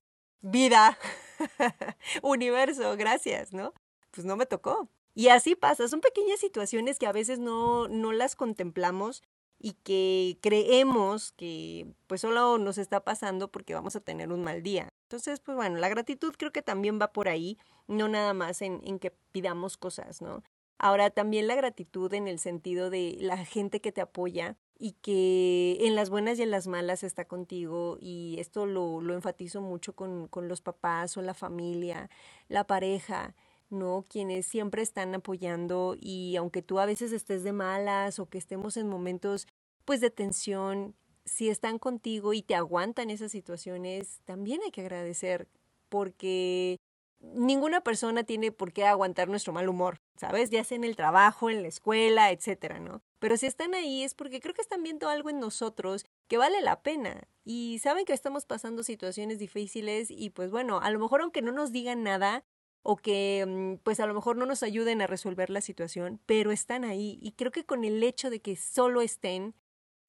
vida, 0.40 0.98
universo, 2.22 2.96
gracias, 2.96 3.52
¿no? 3.52 3.72
Pues 4.10 4.24
no 4.24 4.36
me 4.36 4.46
tocó. 4.46 4.88
Y 5.14 5.28
así 5.28 5.54
pasa, 5.54 5.88
son 5.88 6.00
pequeñas 6.00 6.40
situaciones 6.40 6.98
que 6.98 7.06
a 7.06 7.12
veces 7.12 7.38
no, 7.38 7.88
no 7.88 8.12
las 8.12 8.36
contemplamos 8.36 9.22
y 9.58 9.72
que 9.72 10.38
creemos 10.42 11.32
que 11.32 11.86
pues 12.06 12.20
solo 12.20 12.58
nos 12.58 12.76
está 12.78 13.02
pasando 13.02 13.50
porque 13.50 13.74
vamos 13.74 13.96
a 13.96 14.00
tener 14.00 14.30
un 14.32 14.42
mal 14.44 14.62
día. 14.62 14.90
Entonces, 15.06 15.40
pues 15.40 15.56
bueno, 15.56 15.78
la 15.78 15.88
gratitud 15.88 16.34
creo 16.36 16.52
que 16.52 16.62
también 16.62 17.00
va 17.00 17.12
por 17.12 17.28
ahí, 17.28 17.58
no 17.86 18.08
nada 18.08 18.34
más 18.34 18.60
en, 18.60 18.80
en 18.84 18.98
que 18.98 19.12
pidamos 19.32 19.76
cosas, 19.76 20.20
¿no? 20.20 20.42
Ahora 20.78 21.10
también 21.10 21.46
la 21.46 21.54
gratitud 21.54 22.12
en 22.12 22.28
el 22.28 22.38
sentido 22.38 22.90
de 22.90 23.16
la 23.20 23.44
gente 23.44 23.80
que 23.80 23.92
te 23.92 24.00
apoya 24.02 24.56
y 24.78 24.92
que 24.92 25.78
en 25.80 25.94
las 25.94 26.10
buenas 26.10 26.38
y 26.38 26.42
en 26.42 26.50
las 26.50 26.66
malas 26.66 27.02
está 27.02 27.24
contigo 27.24 27.96
y 28.00 28.36
esto 28.38 28.66
lo, 28.66 29.00
lo 29.00 29.14
enfatizo 29.14 29.62
mucho 29.62 29.94
con, 29.94 30.28
con 30.28 30.48
los 30.48 30.60
papás 30.60 31.16
o 31.16 31.22
la 31.22 31.32
familia, 31.32 32.10
la 32.48 32.66
pareja, 32.66 33.34
¿no? 33.70 34.04
Quienes 34.08 34.46
siempre 34.46 34.82
están 34.82 35.14
apoyando 35.14 35.96
y 35.98 36.36
aunque 36.36 36.60
tú 36.62 36.78
a 36.78 36.86
veces 36.86 37.12
estés 37.12 37.42
de 37.42 37.52
malas 37.52 38.18
o 38.18 38.26
que 38.28 38.38
estemos 38.38 38.76
en 38.76 38.88
momentos 38.88 39.46
pues 39.86 40.00
de 40.00 40.10
tensión, 40.10 40.94
si 41.24 41.48
están 41.48 41.78
contigo 41.78 42.32
y 42.34 42.42
te 42.42 42.54
aguantan 42.54 43.10
esas 43.10 43.32
situaciones, 43.32 44.20
también 44.24 44.60
hay 44.62 44.70
que 44.70 44.82
agradecer 44.82 45.48
porque 45.88 46.78
ninguna 47.20 47.80
persona 47.80 48.24
tiene 48.24 48.52
por 48.52 48.72
qué 48.72 48.84
aguantar 48.84 49.28
nuestro 49.28 49.52
mal 49.52 49.68
humor, 49.68 50.00
¿sabes? 50.16 50.50
Ya 50.50 50.64
sea 50.64 50.76
en 50.76 50.84
el 50.84 50.96
trabajo, 50.96 51.50
en 51.50 51.62
la 51.62 51.68
escuela, 51.68 52.30
etcétera, 52.30 52.78
¿no? 52.78 53.02
Pero 53.18 53.36
si 53.36 53.46
están 53.46 53.74
ahí 53.74 54.02
es 54.02 54.14
porque 54.14 54.40
creo 54.40 54.54
que 54.54 54.62
están 54.62 54.82
viendo 54.82 55.08
algo 55.08 55.30
en 55.30 55.40
nosotros 55.40 56.04
que 56.28 56.38
vale 56.38 56.60
la 56.60 56.82
pena 56.82 57.26
y 57.44 57.78
saben 57.82 58.04
que 58.04 58.12
estamos 58.12 58.46
pasando 58.46 58.82
situaciones 58.82 59.38
difíciles 59.38 60.10
y 60.10 60.30
pues 60.30 60.50
bueno, 60.50 60.80
a 60.80 60.90
lo 60.90 60.98
mejor 60.98 61.22
aunque 61.22 61.42
no 61.42 61.52
nos 61.52 61.72
digan 61.72 62.02
nada 62.02 62.44
o 62.82 62.96
que 62.96 63.44
mm, 63.46 63.82
pues 63.82 64.00
a 64.00 64.06
lo 64.06 64.14
mejor 64.14 64.36
no 64.36 64.46
nos 64.46 64.62
ayuden 64.62 65.02
a 65.02 65.06
resolver 65.06 65.50
la 65.50 65.60
situación, 65.60 66.20
pero 66.26 66.52
están 66.52 66.84
ahí 66.84 67.18
y 67.20 67.32
creo 67.32 67.50
que 67.50 67.64
con 67.64 67.84
el 67.84 68.02
hecho 68.02 68.30
de 68.30 68.40
que 68.40 68.56
solo 68.56 69.00
estén 69.00 69.54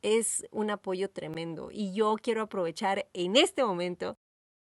es 0.01 0.45
un 0.51 0.69
apoyo 0.69 1.09
tremendo 1.09 1.69
y 1.71 1.93
yo 1.93 2.15
quiero 2.21 2.43
aprovechar 2.43 3.09
en 3.13 3.35
este 3.35 3.63
momento 3.63 4.17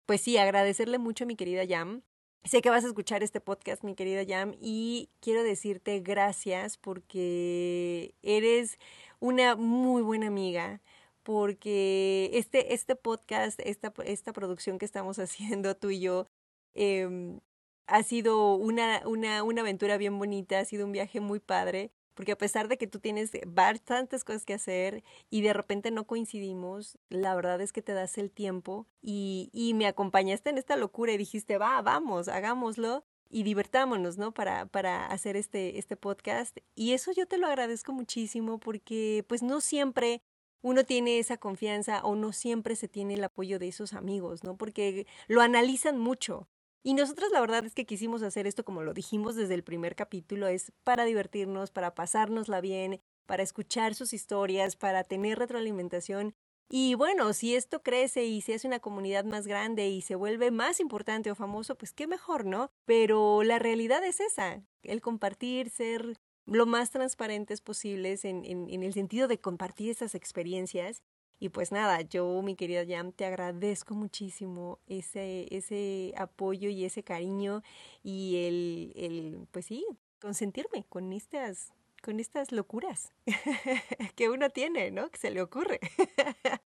pues 0.06 0.22
sí, 0.22 0.38
agradecerle 0.38 0.96
mucho 0.96 1.24
a 1.24 1.26
mi 1.26 1.36
querida 1.36 1.64
Yam 1.64 2.02
Sé 2.48 2.62
que 2.62 2.70
vas 2.70 2.82
a 2.84 2.86
escuchar 2.88 3.22
este 3.22 3.40
podcast, 3.42 3.84
mi 3.84 3.94
querida 3.94 4.22
Yam, 4.22 4.54
y 4.58 5.10
quiero 5.20 5.42
decirte 5.42 6.00
gracias 6.00 6.78
porque 6.78 8.14
eres 8.22 8.78
una 9.20 9.54
muy 9.54 10.00
buena 10.00 10.28
amiga, 10.28 10.80
porque 11.22 12.30
este, 12.32 12.72
este 12.72 12.96
podcast, 12.96 13.60
esta, 13.62 13.92
esta 14.06 14.32
producción 14.32 14.78
que 14.78 14.86
estamos 14.86 15.18
haciendo 15.18 15.76
tú 15.76 15.90
y 15.90 16.00
yo, 16.00 16.26
eh, 16.74 17.38
ha 17.86 18.02
sido 18.02 18.54
una, 18.54 19.02
una, 19.06 19.42
una 19.42 19.60
aventura 19.60 19.98
bien 19.98 20.18
bonita, 20.18 20.60
ha 20.60 20.64
sido 20.64 20.86
un 20.86 20.92
viaje 20.92 21.20
muy 21.20 21.40
padre 21.40 21.92
porque 22.18 22.32
a 22.32 22.36
pesar 22.36 22.66
de 22.66 22.78
que 22.78 22.88
tú 22.88 22.98
tienes 22.98 23.30
bastantes 23.46 24.24
cosas 24.24 24.44
que 24.44 24.54
hacer 24.54 25.04
y 25.30 25.42
de 25.42 25.52
repente 25.52 25.92
no 25.92 26.04
coincidimos, 26.04 26.98
la 27.10 27.32
verdad 27.36 27.60
es 27.60 27.72
que 27.72 27.80
te 27.80 27.92
das 27.92 28.18
el 28.18 28.32
tiempo 28.32 28.88
y, 29.00 29.50
y 29.52 29.72
me 29.74 29.86
acompañaste 29.86 30.50
en 30.50 30.58
esta 30.58 30.74
locura 30.74 31.12
y 31.12 31.16
dijiste, 31.16 31.58
va, 31.58 31.80
vamos, 31.80 32.26
hagámoslo 32.26 33.04
y 33.30 33.44
divertámonos, 33.44 34.18
¿no? 34.18 34.34
Para, 34.34 34.66
para 34.66 35.06
hacer 35.06 35.36
este, 35.36 35.78
este 35.78 35.94
podcast. 35.94 36.58
Y 36.74 36.92
eso 36.92 37.12
yo 37.12 37.28
te 37.28 37.38
lo 37.38 37.46
agradezco 37.46 37.92
muchísimo 37.92 38.58
porque 38.58 39.24
pues 39.28 39.44
no 39.44 39.60
siempre 39.60 40.20
uno 40.60 40.82
tiene 40.82 41.20
esa 41.20 41.36
confianza 41.36 42.00
o 42.02 42.16
no 42.16 42.32
siempre 42.32 42.74
se 42.74 42.88
tiene 42.88 43.14
el 43.14 43.22
apoyo 43.22 43.60
de 43.60 43.68
esos 43.68 43.92
amigos, 43.92 44.42
¿no? 44.42 44.56
Porque 44.56 45.06
lo 45.28 45.40
analizan 45.40 45.98
mucho. 45.98 46.48
Y 46.82 46.94
nosotros 46.94 47.30
la 47.32 47.40
verdad 47.40 47.64
es 47.64 47.74
que 47.74 47.86
quisimos 47.86 48.22
hacer 48.22 48.46
esto 48.46 48.64
como 48.64 48.82
lo 48.82 48.94
dijimos 48.94 49.34
desde 49.34 49.54
el 49.54 49.64
primer 49.64 49.96
capítulo, 49.96 50.46
es 50.46 50.72
para 50.84 51.04
divertirnos, 51.04 51.70
para 51.70 51.94
pasárnosla 51.94 52.60
bien, 52.60 53.00
para 53.26 53.42
escuchar 53.42 53.94
sus 53.94 54.12
historias, 54.12 54.76
para 54.76 55.04
tener 55.04 55.38
retroalimentación. 55.38 56.34
Y 56.70 56.94
bueno, 56.94 57.32
si 57.32 57.56
esto 57.56 57.82
crece 57.82 58.24
y 58.26 58.42
se 58.42 58.54
hace 58.54 58.66
una 58.66 58.80
comunidad 58.80 59.24
más 59.24 59.46
grande 59.46 59.88
y 59.88 60.02
se 60.02 60.14
vuelve 60.14 60.50
más 60.50 60.80
importante 60.80 61.30
o 61.30 61.34
famoso, 61.34 61.76
pues 61.76 61.92
qué 61.92 62.06
mejor, 62.06 62.44
¿no? 62.44 62.70
Pero 62.84 63.42
la 63.42 63.58
realidad 63.58 64.04
es 64.04 64.20
esa, 64.20 64.62
el 64.82 65.00
compartir, 65.00 65.70
ser 65.70 66.18
lo 66.46 66.66
más 66.66 66.90
transparentes 66.90 67.60
posibles 67.60 68.24
en, 68.24 68.44
en, 68.44 68.68
en 68.70 68.82
el 68.82 68.92
sentido 68.92 69.28
de 69.28 69.40
compartir 69.40 69.90
esas 69.90 70.14
experiencias 70.14 71.02
y 71.40 71.50
pues 71.50 71.70
nada, 71.70 72.00
yo, 72.02 72.42
mi 72.42 72.56
querida 72.56 72.82
Yam, 72.82 73.12
te 73.12 73.24
agradezco 73.24 73.94
muchísimo 73.94 74.80
ese, 74.88 75.46
ese 75.54 76.12
apoyo 76.16 76.68
y 76.68 76.84
ese 76.84 77.04
cariño 77.04 77.62
y 78.02 78.44
el, 78.46 78.92
el, 78.96 79.46
pues 79.52 79.66
sí, 79.66 79.86
consentirme 80.20 80.84
con 80.88 81.12
estas, 81.12 81.72
con 82.02 82.18
estas 82.18 82.50
locuras 82.50 83.12
que 84.16 84.28
uno 84.28 84.50
tiene, 84.50 84.90
¿no? 84.90 85.10
Que 85.10 85.18
se 85.18 85.30
le 85.30 85.40
ocurre. 85.40 85.78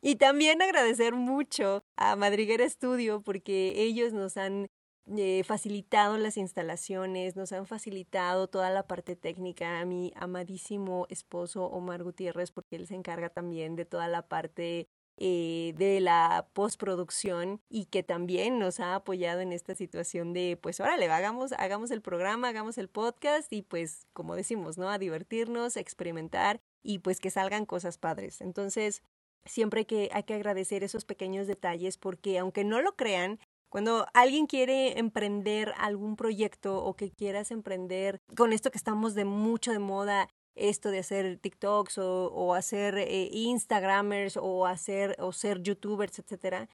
y 0.00 0.16
también 0.16 0.62
agradecer 0.62 1.14
mucho 1.14 1.84
a 1.96 2.16
Madriguera 2.16 2.68
Studio 2.68 3.20
porque 3.20 3.74
ellos 3.82 4.14
nos 4.14 4.38
han 4.38 4.68
eh, 5.16 5.44
facilitado 5.44 6.18
las 6.18 6.36
instalaciones, 6.36 7.36
nos 7.36 7.52
han 7.52 7.66
facilitado 7.66 8.48
toda 8.48 8.70
la 8.70 8.86
parte 8.86 9.14
técnica. 9.16 9.80
A 9.80 9.84
mi 9.84 10.12
amadísimo 10.16 11.06
esposo 11.10 11.66
Omar 11.66 12.02
Gutiérrez, 12.02 12.50
porque 12.50 12.76
él 12.76 12.86
se 12.86 12.94
encarga 12.94 13.28
también 13.28 13.76
de 13.76 13.84
toda 13.84 14.08
la 14.08 14.22
parte 14.28 14.88
eh, 15.18 15.72
de 15.76 16.00
la 16.00 16.48
postproducción 16.52 17.62
y 17.70 17.86
que 17.86 18.02
también 18.02 18.58
nos 18.58 18.80
ha 18.80 18.94
apoyado 18.96 19.40
en 19.40 19.52
esta 19.52 19.74
situación 19.74 20.32
de, 20.32 20.58
pues 20.60 20.78
órale, 20.80 21.08
hagamos, 21.10 21.52
hagamos 21.52 21.90
el 21.90 22.02
programa, 22.02 22.48
hagamos 22.48 22.76
el 22.76 22.88
podcast 22.88 23.52
y 23.52 23.62
pues, 23.62 24.06
como 24.12 24.34
decimos, 24.36 24.76
¿no? 24.76 24.90
A 24.90 24.98
divertirnos, 24.98 25.76
a 25.76 25.80
experimentar 25.80 26.60
y 26.82 26.98
pues 26.98 27.20
que 27.20 27.30
salgan 27.30 27.64
cosas 27.64 27.96
padres. 27.96 28.40
Entonces, 28.40 29.02
siempre 29.46 29.86
que 29.86 30.10
hay 30.12 30.24
que 30.24 30.34
agradecer 30.34 30.84
esos 30.84 31.04
pequeños 31.04 31.46
detalles 31.46 31.96
porque 31.96 32.38
aunque 32.38 32.64
no 32.64 32.82
lo 32.82 32.96
crean, 32.96 33.38
cuando 33.68 34.06
alguien 34.14 34.46
quiere 34.46 34.98
emprender 34.98 35.72
algún 35.78 36.16
proyecto 36.16 36.82
o 36.84 36.94
que 36.94 37.10
quieras 37.10 37.50
emprender 37.50 38.20
con 38.36 38.52
esto 38.52 38.70
que 38.70 38.78
estamos 38.78 39.14
de 39.14 39.24
mucho 39.24 39.72
de 39.72 39.78
moda, 39.78 40.28
esto 40.54 40.90
de 40.90 41.00
hacer 41.00 41.38
TikToks 41.38 41.98
o, 41.98 42.54
hacer 42.54 42.96
eh, 42.98 43.28
Instagramers 43.32 44.38
o 44.40 44.66
hacer 44.66 45.16
o 45.18 45.32
ser 45.32 45.62
YouTubers, 45.62 46.18
etcétera, 46.18 46.68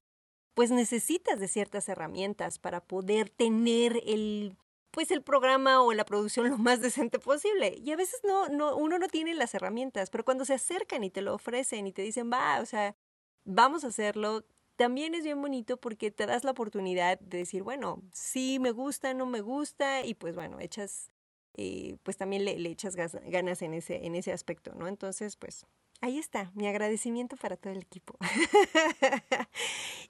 pues 0.53 0.71
necesitas 0.71 1.39
de 1.39 1.47
ciertas 1.47 1.89
herramientas 1.89 2.59
para 2.59 2.81
poder 2.85 3.29
tener 3.29 4.01
el 4.05 4.57
pues 4.91 5.09
el 5.09 5.23
programa 5.23 5.81
o 5.81 5.91
la 5.93 6.05
producción 6.05 6.47
lo 6.51 6.57
más 6.57 6.79
decente 6.79 7.19
posible. 7.19 7.75
Y 7.83 7.91
a 7.91 7.95
veces 7.95 8.21
no, 8.23 8.47
no, 8.49 8.75
uno 8.75 8.99
no 8.99 9.07
tiene 9.07 9.33
las 9.33 9.55
herramientas, 9.55 10.09
pero 10.11 10.23
cuando 10.23 10.45
se 10.45 10.53
acercan 10.53 11.03
y 11.03 11.09
te 11.09 11.21
lo 11.21 11.33
ofrecen 11.33 11.87
y 11.87 11.91
te 11.91 12.03
dicen, 12.03 12.31
va, 12.31 12.61
o 12.61 12.65
sea, 12.65 12.95
vamos 13.43 13.83
a 13.83 13.87
hacerlo, 13.87 14.43
también 14.83 15.15
es 15.15 15.23
bien 15.23 15.41
bonito 15.41 15.77
porque 15.77 16.11
te 16.11 16.25
das 16.25 16.43
la 16.43 16.51
oportunidad 16.51 17.17
de 17.17 17.37
decir, 17.37 17.63
bueno, 17.63 18.03
sí 18.11 18.59
me 18.59 18.71
gusta, 18.71 19.13
no 19.13 19.25
me 19.25 19.39
gusta, 19.39 20.05
y 20.05 20.13
pues 20.13 20.35
bueno, 20.35 20.59
echas, 20.59 21.09
eh, 21.53 21.95
pues 22.03 22.17
también 22.17 22.43
le, 22.43 22.59
le, 22.59 22.69
echas 22.69 22.97
ganas 22.97 23.61
en 23.61 23.73
ese, 23.75 24.05
en 24.05 24.13
ese 24.13 24.33
aspecto, 24.33 24.75
¿no? 24.75 24.89
Entonces, 24.89 25.37
pues 25.37 25.65
ahí 26.01 26.19
está, 26.19 26.51
mi 26.53 26.67
agradecimiento 26.67 27.37
para 27.37 27.55
todo 27.55 27.71
el 27.71 27.79
equipo. 27.79 28.17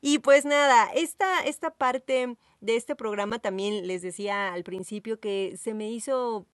y 0.02 0.18
pues 0.18 0.44
nada, 0.44 0.90
esta, 0.96 1.42
esta 1.42 1.70
parte 1.70 2.36
de 2.60 2.76
este 2.76 2.96
programa 2.96 3.38
también 3.38 3.86
les 3.86 4.02
decía 4.02 4.54
al 4.54 4.64
principio 4.64 5.20
que 5.20 5.56
se 5.56 5.76
me 5.76 5.92
hizo 5.92 6.48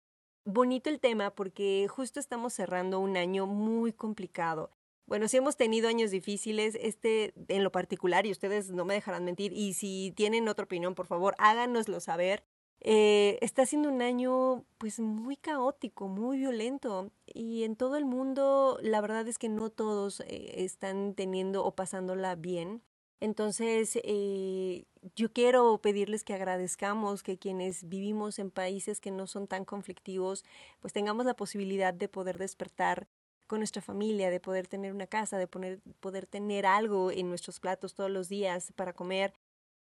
bonito 0.43 0.89
el 0.89 0.99
tema 0.99 1.29
porque 1.29 1.87
justo 1.89 2.19
estamos 2.19 2.51
cerrando 2.51 2.99
un 2.99 3.15
año 3.15 3.45
muy 3.45 3.93
complicado. 3.93 4.71
Bueno, 5.09 5.27
si 5.27 5.37
hemos 5.37 5.57
tenido 5.57 5.89
años 5.89 6.11
difíciles, 6.11 6.77
este 6.79 7.33
en 7.47 7.63
lo 7.63 7.71
particular, 7.71 8.27
y 8.27 8.31
ustedes 8.31 8.69
no 8.69 8.85
me 8.85 8.93
dejarán 8.93 9.25
mentir, 9.25 9.51
y 9.53 9.73
si 9.73 10.13
tienen 10.15 10.47
otra 10.47 10.65
opinión, 10.65 10.93
por 10.93 11.07
favor, 11.07 11.33
háganoslo 11.39 11.99
saber. 11.99 12.43
Eh, 12.81 13.39
está 13.41 13.65
siendo 13.65 13.89
un 13.89 14.03
año 14.03 14.65
pues 14.77 14.99
muy 14.99 15.35
caótico, 15.35 16.07
muy 16.07 16.37
violento 16.37 17.11
y 17.25 17.63
en 17.63 17.75
todo 17.75 17.97
el 17.97 18.05
mundo 18.05 18.77
la 18.81 19.01
verdad 19.01 19.27
es 19.27 19.37
que 19.37 19.49
no 19.49 19.69
todos 19.69 20.21
eh, 20.21 20.63
están 20.63 21.15
teniendo 21.15 21.65
o 21.65 21.75
pasándola 21.75 22.35
bien. 22.35 22.83
Entonces 23.19 23.99
eh, 24.03 24.85
yo 25.15 25.33
quiero 25.33 25.79
pedirles 25.81 26.23
que 26.23 26.35
agradezcamos 26.35 27.21
que 27.23 27.37
quienes 27.37 27.89
vivimos 27.89 28.39
en 28.39 28.51
países 28.51 29.01
que 29.01 29.11
no 29.11 29.27
son 29.27 29.47
tan 29.47 29.65
conflictivos 29.65 30.45
pues 30.79 30.93
tengamos 30.93 31.25
la 31.25 31.35
posibilidad 31.35 31.93
de 31.93 32.07
poder 32.07 32.37
despertar 32.37 33.09
con 33.49 33.59
nuestra 33.59 33.81
familia, 33.81 34.29
de 34.29 34.39
poder 34.39 34.67
tener 34.67 34.93
una 34.93 35.07
casa, 35.07 35.37
de 35.37 35.47
poner, 35.47 35.81
poder 35.99 36.25
tener 36.27 36.65
algo 36.65 37.11
en 37.11 37.27
nuestros 37.27 37.59
platos 37.59 37.95
todos 37.95 38.11
los 38.11 38.29
días 38.29 38.71
para 38.77 38.93
comer. 38.93 39.33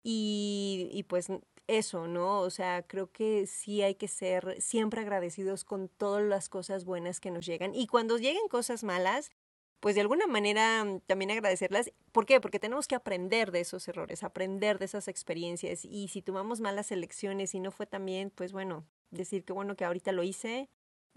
Y, 0.03 0.89
y 0.93 1.03
pues 1.05 1.29
eso, 1.69 2.09
¿no? 2.09 2.41
O 2.41 2.51
sea, 2.51 2.83
creo 2.83 3.13
que 3.13 3.47
sí 3.47 3.83
hay 3.83 3.95
que 3.95 4.09
ser 4.09 4.61
siempre 4.61 5.03
agradecidos 5.03 5.65
con 5.65 5.89
todas 5.89 6.25
las 6.25 6.49
cosas 6.49 6.85
buenas 6.85 7.21
que 7.21 7.31
nos 7.31 7.47
llegan. 7.47 7.75
Y 7.75 7.87
cuando 7.87 8.17
lleguen 8.17 8.49
cosas 8.49 8.85
malas, 8.85 9.31
pues 9.81 9.95
de 9.95 10.01
alguna 10.01 10.27
manera 10.27 10.85
mm, 10.85 11.01
también 11.01 11.31
agradecerlas. 11.31 11.93
¿Por 12.13 12.27
qué? 12.27 12.41
Porque 12.41 12.59
tenemos 12.59 12.89
que 12.89 12.95
aprender 12.95 13.53
de 13.53 13.61
esos 13.61 13.87
errores, 13.89 14.23
aprender 14.23 14.79
de 14.79 14.87
esas 14.87 15.09
experiencias. 15.09 15.85
Y 15.85 16.09
si 16.09 16.23
tomamos 16.23 16.61
malas 16.61 16.91
elecciones 16.91 17.55
y 17.55 17.61
no 17.61 17.71
fue 17.71 17.87
tan 17.87 18.05
bien, 18.05 18.31
pues 18.31 18.53
bueno, 18.53 18.87
decir 19.11 19.45
que 19.45 19.53
bueno 19.53 19.77
que 19.77 19.85
ahorita 19.85 20.13
lo 20.13 20.23
hice, 20.23 20.69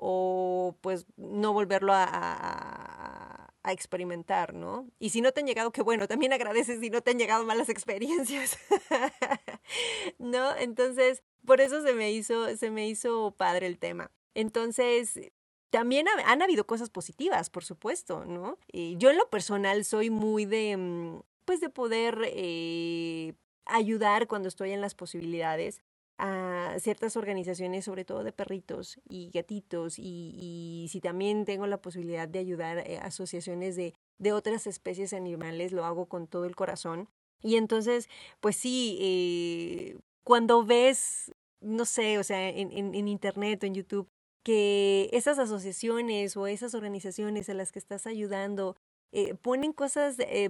o 0.03 0.75
pues 0.81 1.05
no 1.15 1.53
volverlo 1.53 1.93
a, 1.93 3.48
experimentar, 3.63 4.55
¿no? 4.55 4.88
Y 4.98 5.12
si 5.12 5.22
no 5.22 5.31
te 5.31 5.39
han 5.39 5.46
llegado, 5.46 5.72
qué 5.72 5.84
bueno, 5.84 6.08
también 6.08 6.34
agradeces 6.34 6.79
si 6.79 6.89
no 6.89 7.01
te 7.01 7.12
han 7.12 7.20
llegado 7.20 7.46
malas 7.46 7.70
experiencias, 7.70 8.58
¿no? 10.17 10.55
Entonces, 10.58 11.22
por 11.46 11.62
eso 11.62 11.84
se 11.84 11.93
me 11.93 12.12
hizo, 12.12 12.58
se 12.58 12.72
me 12.72 12.89
hizo 12.89 13.36
padre 13.38 13.67
el 13.67 13.77
tema. 13.77 14.12
Entonces, 14.34 15.31
también 15.70 16.08
han 16.25 16.41
habido 16.41 16.65
cosas 16.65 16.89
positivas, 16.89 17.51
por 17.51 17.63
supuesto, 17.63 18.25
¿no? 18.25 18.58
Y 18.72 18.98
yo 18.98 19.12
en 19.12 19.17
lo 19.17 19.29
personal 19.29 19.86
soy 19.86 20.10
muy 20.10 20.46
de, 20.46 20.75
mm, 20.77 21.22
pues 21.46 21.62
de 21.62 21.70
poder 21.70 22.17
eh, 22.25 23.36
ayudar 23.65 24.27
cuando 24.27 24.48
estoy 24.48 24.72
en 24.72 24.81
las 24.81 24.96
posibilidades 24.96 25.84
a 26.24 26.78
ciertas 26.80 27.18
organizaciones, 27.18 27.86
sobre 27.86 28.06
todo 28.06 28.24
de 28.24 28.32
perritos 28.32 29.00
y 29.10 29.32
gatitos, 29.32 29.98
y, 29.98 30.36
y 30.38 30.88
si 30.90 31.01
también 31.01 31.46
tengo 31.46 31.66
la 31.66 31.82
posibilidad 31.82 32.28
de 32.28 32.40
ayudar 32.40 32.78
a 32.78 32.82
eh, 32.84 33.00
asociaciones 33.00 33.75
de, 33.75 33.94
de 34.20 34.32
otras 34.32 34.68
especies 34.68 35.13
animales, 35.13 35.72
lo 35.72 35.84
hago 35.84 36.06
con 36.06 36.28
todo 36.28 36.46
el 36.46 36.56
corazón. 36.56 37.10
Y 37.42 37.56
entonces, 37.56 38.08
pues 38.40 38.56
sí, 38.56 38.98
eh, 39.01 39.98
cuando 40.24 40.63
ves, 40.63 41.32
no 41.60 41.86
sé, 41.86 42.20
o 42.20 42.24
sea, 42.24 42.50
en, 42.50 42.72
en, 42.72 42.94
en 42.94 43.08
internet 43.08 43.63
o 43.63 43.66
en 43.66 43.74
YouTube, 43.74 44.08
que 44.44 45.10
esas 45.13 45.40
asociaciones 45.40 46.38
o 46.38 46.46
esas 46.46 46.75
organizaciones 46.75 47.50
a 47.50 47.56
las 47.56 47.72
que 47.72 47.80
estás 47.80 48.06
ayudando 48.06 48.75
eh, 49.12 49.34
ponen 49.34 49.74
cosas, 49.74 50.18
eh, 50.20 50.50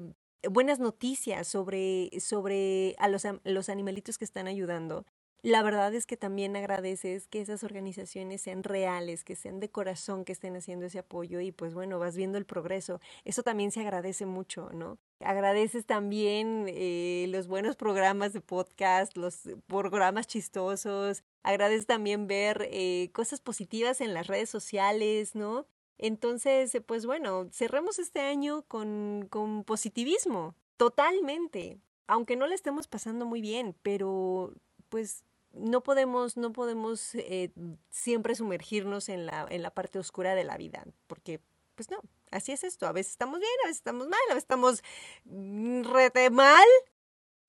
buenas 0.50 0.80
noticias 0.80 1.48
sobre, 1.48 2.10
sobre 2.20 2.96
a 3.00 3.08
los, 3.08 3.24
los 3.44 3.70
animalitos 3.70 4.18
que 4.18 4.26
están 4.26 4.48
ayudando, 4.48 5.06
la 5.44 5.64
verdad 5.64 5.94
es 5.96 6.06
que 6.06 6.18
también 6.18 6.56
agradeces 6.56 7.28
que 7.28 7.42
esas 7.42 7.64
organizaciones 7.64 8.42
sean 8.42 8.62
reales, 8.64 9.24
que 9.24 9.36
sean 9.36 9.60
de 9.60 9.72
corazón, 9.72 10.24
que 10.24 10.34
estén 10.34 10.56
haciendo 10.56 10.86
ese 10.86 11.00
apoyo 11.00 11.40
y 11.40 11.52
pues 11.52 11.74
bueno, 11.74 11.98
vas 11.98 12.16
viendo 12.16 12.38
el 12.38 12.46
progreso. 12.46 13.00
Eso 13.26 13.42
también 13.42 13.72
se 13.72 13.82
agradece 13.82 14.28
mucho, 14.28 14.70
¿no? 14.72 15.00
Agradeces 15.20 15.88
también 15.88 16.66
eh, 16.68 17.26
los 17.30 17.48
buenos 17.48 17.76
programas 17.76 18.34
de 18.34 18.42
podcast, 18.42 19.18
los 19.18 19.50
programas 19.66 20.28
chistosos. 20.28 21.24
Agradeces 21.42 21.88
también 21.88 22.28
ver 22.28 22.68
eh, 22.72 23.10
cosas 23.12 23.42
positivas 23.42 24.00
en 24.00 24.14
las 24.14 24.28
redes 24.28 24.50
sociales, 24.50 25.34
¿no? 25.34 25.66
Entonces, 25.98 26.76
pues 26.86 27.08
bueno, 27.08 27.48
cerremos 27.52 27.98
este 27.98 28.22
año 28.22 28.64
con, 28.68 29.28
con 29.30 29.64
positivismo, 29.64 30.56
totalmente. 30.78 31.80
Aunque 32.06 32.36
no 32.36 32.46
le 32.46 32.56
estemos 32.56 32.88
pasando 32.88 33.26
muy 33.26 33.42
bien, 33.42 33.76
pero 33.82 34.54
pues 34.90 35.24
no 35.54 35.84
podemos, 35.84 36.38
no 36.38 36.52
podemos 36.54 37.16
eh, 37.16 37.52
siempre 37.90 38.36
sumergirnos 38.36 39.10
en 39.10 39.26
la, 39.26 39.46
en 39.50 39.62
la 39.62 39.72
parte 39.72 40.00
oscura 40.00 40.36
de 40.36 40.44
la 40.44 40.58
vida, 40.58 40.86
porque 41.08 41.42
pues 41.76 41.90
no, 41.90 42.00
así 42.32 42.52
es 42.52 42.64
esto, 42.64 42.88
a 42.88 42.92
veces 42.92 43.14
estamos 43.14 43.40
bien, 43.40 43.52
a 43.64 43.68
veces 43.68 43.78
estamos 43.78 44.08
mal, 44.08 44.20
a 44.30 44.34
veces 44.34 44.44
estamos 44.44 44.84
mm, 45.26 45.84
rete 45.84 46.30
mal, 46.30 46.68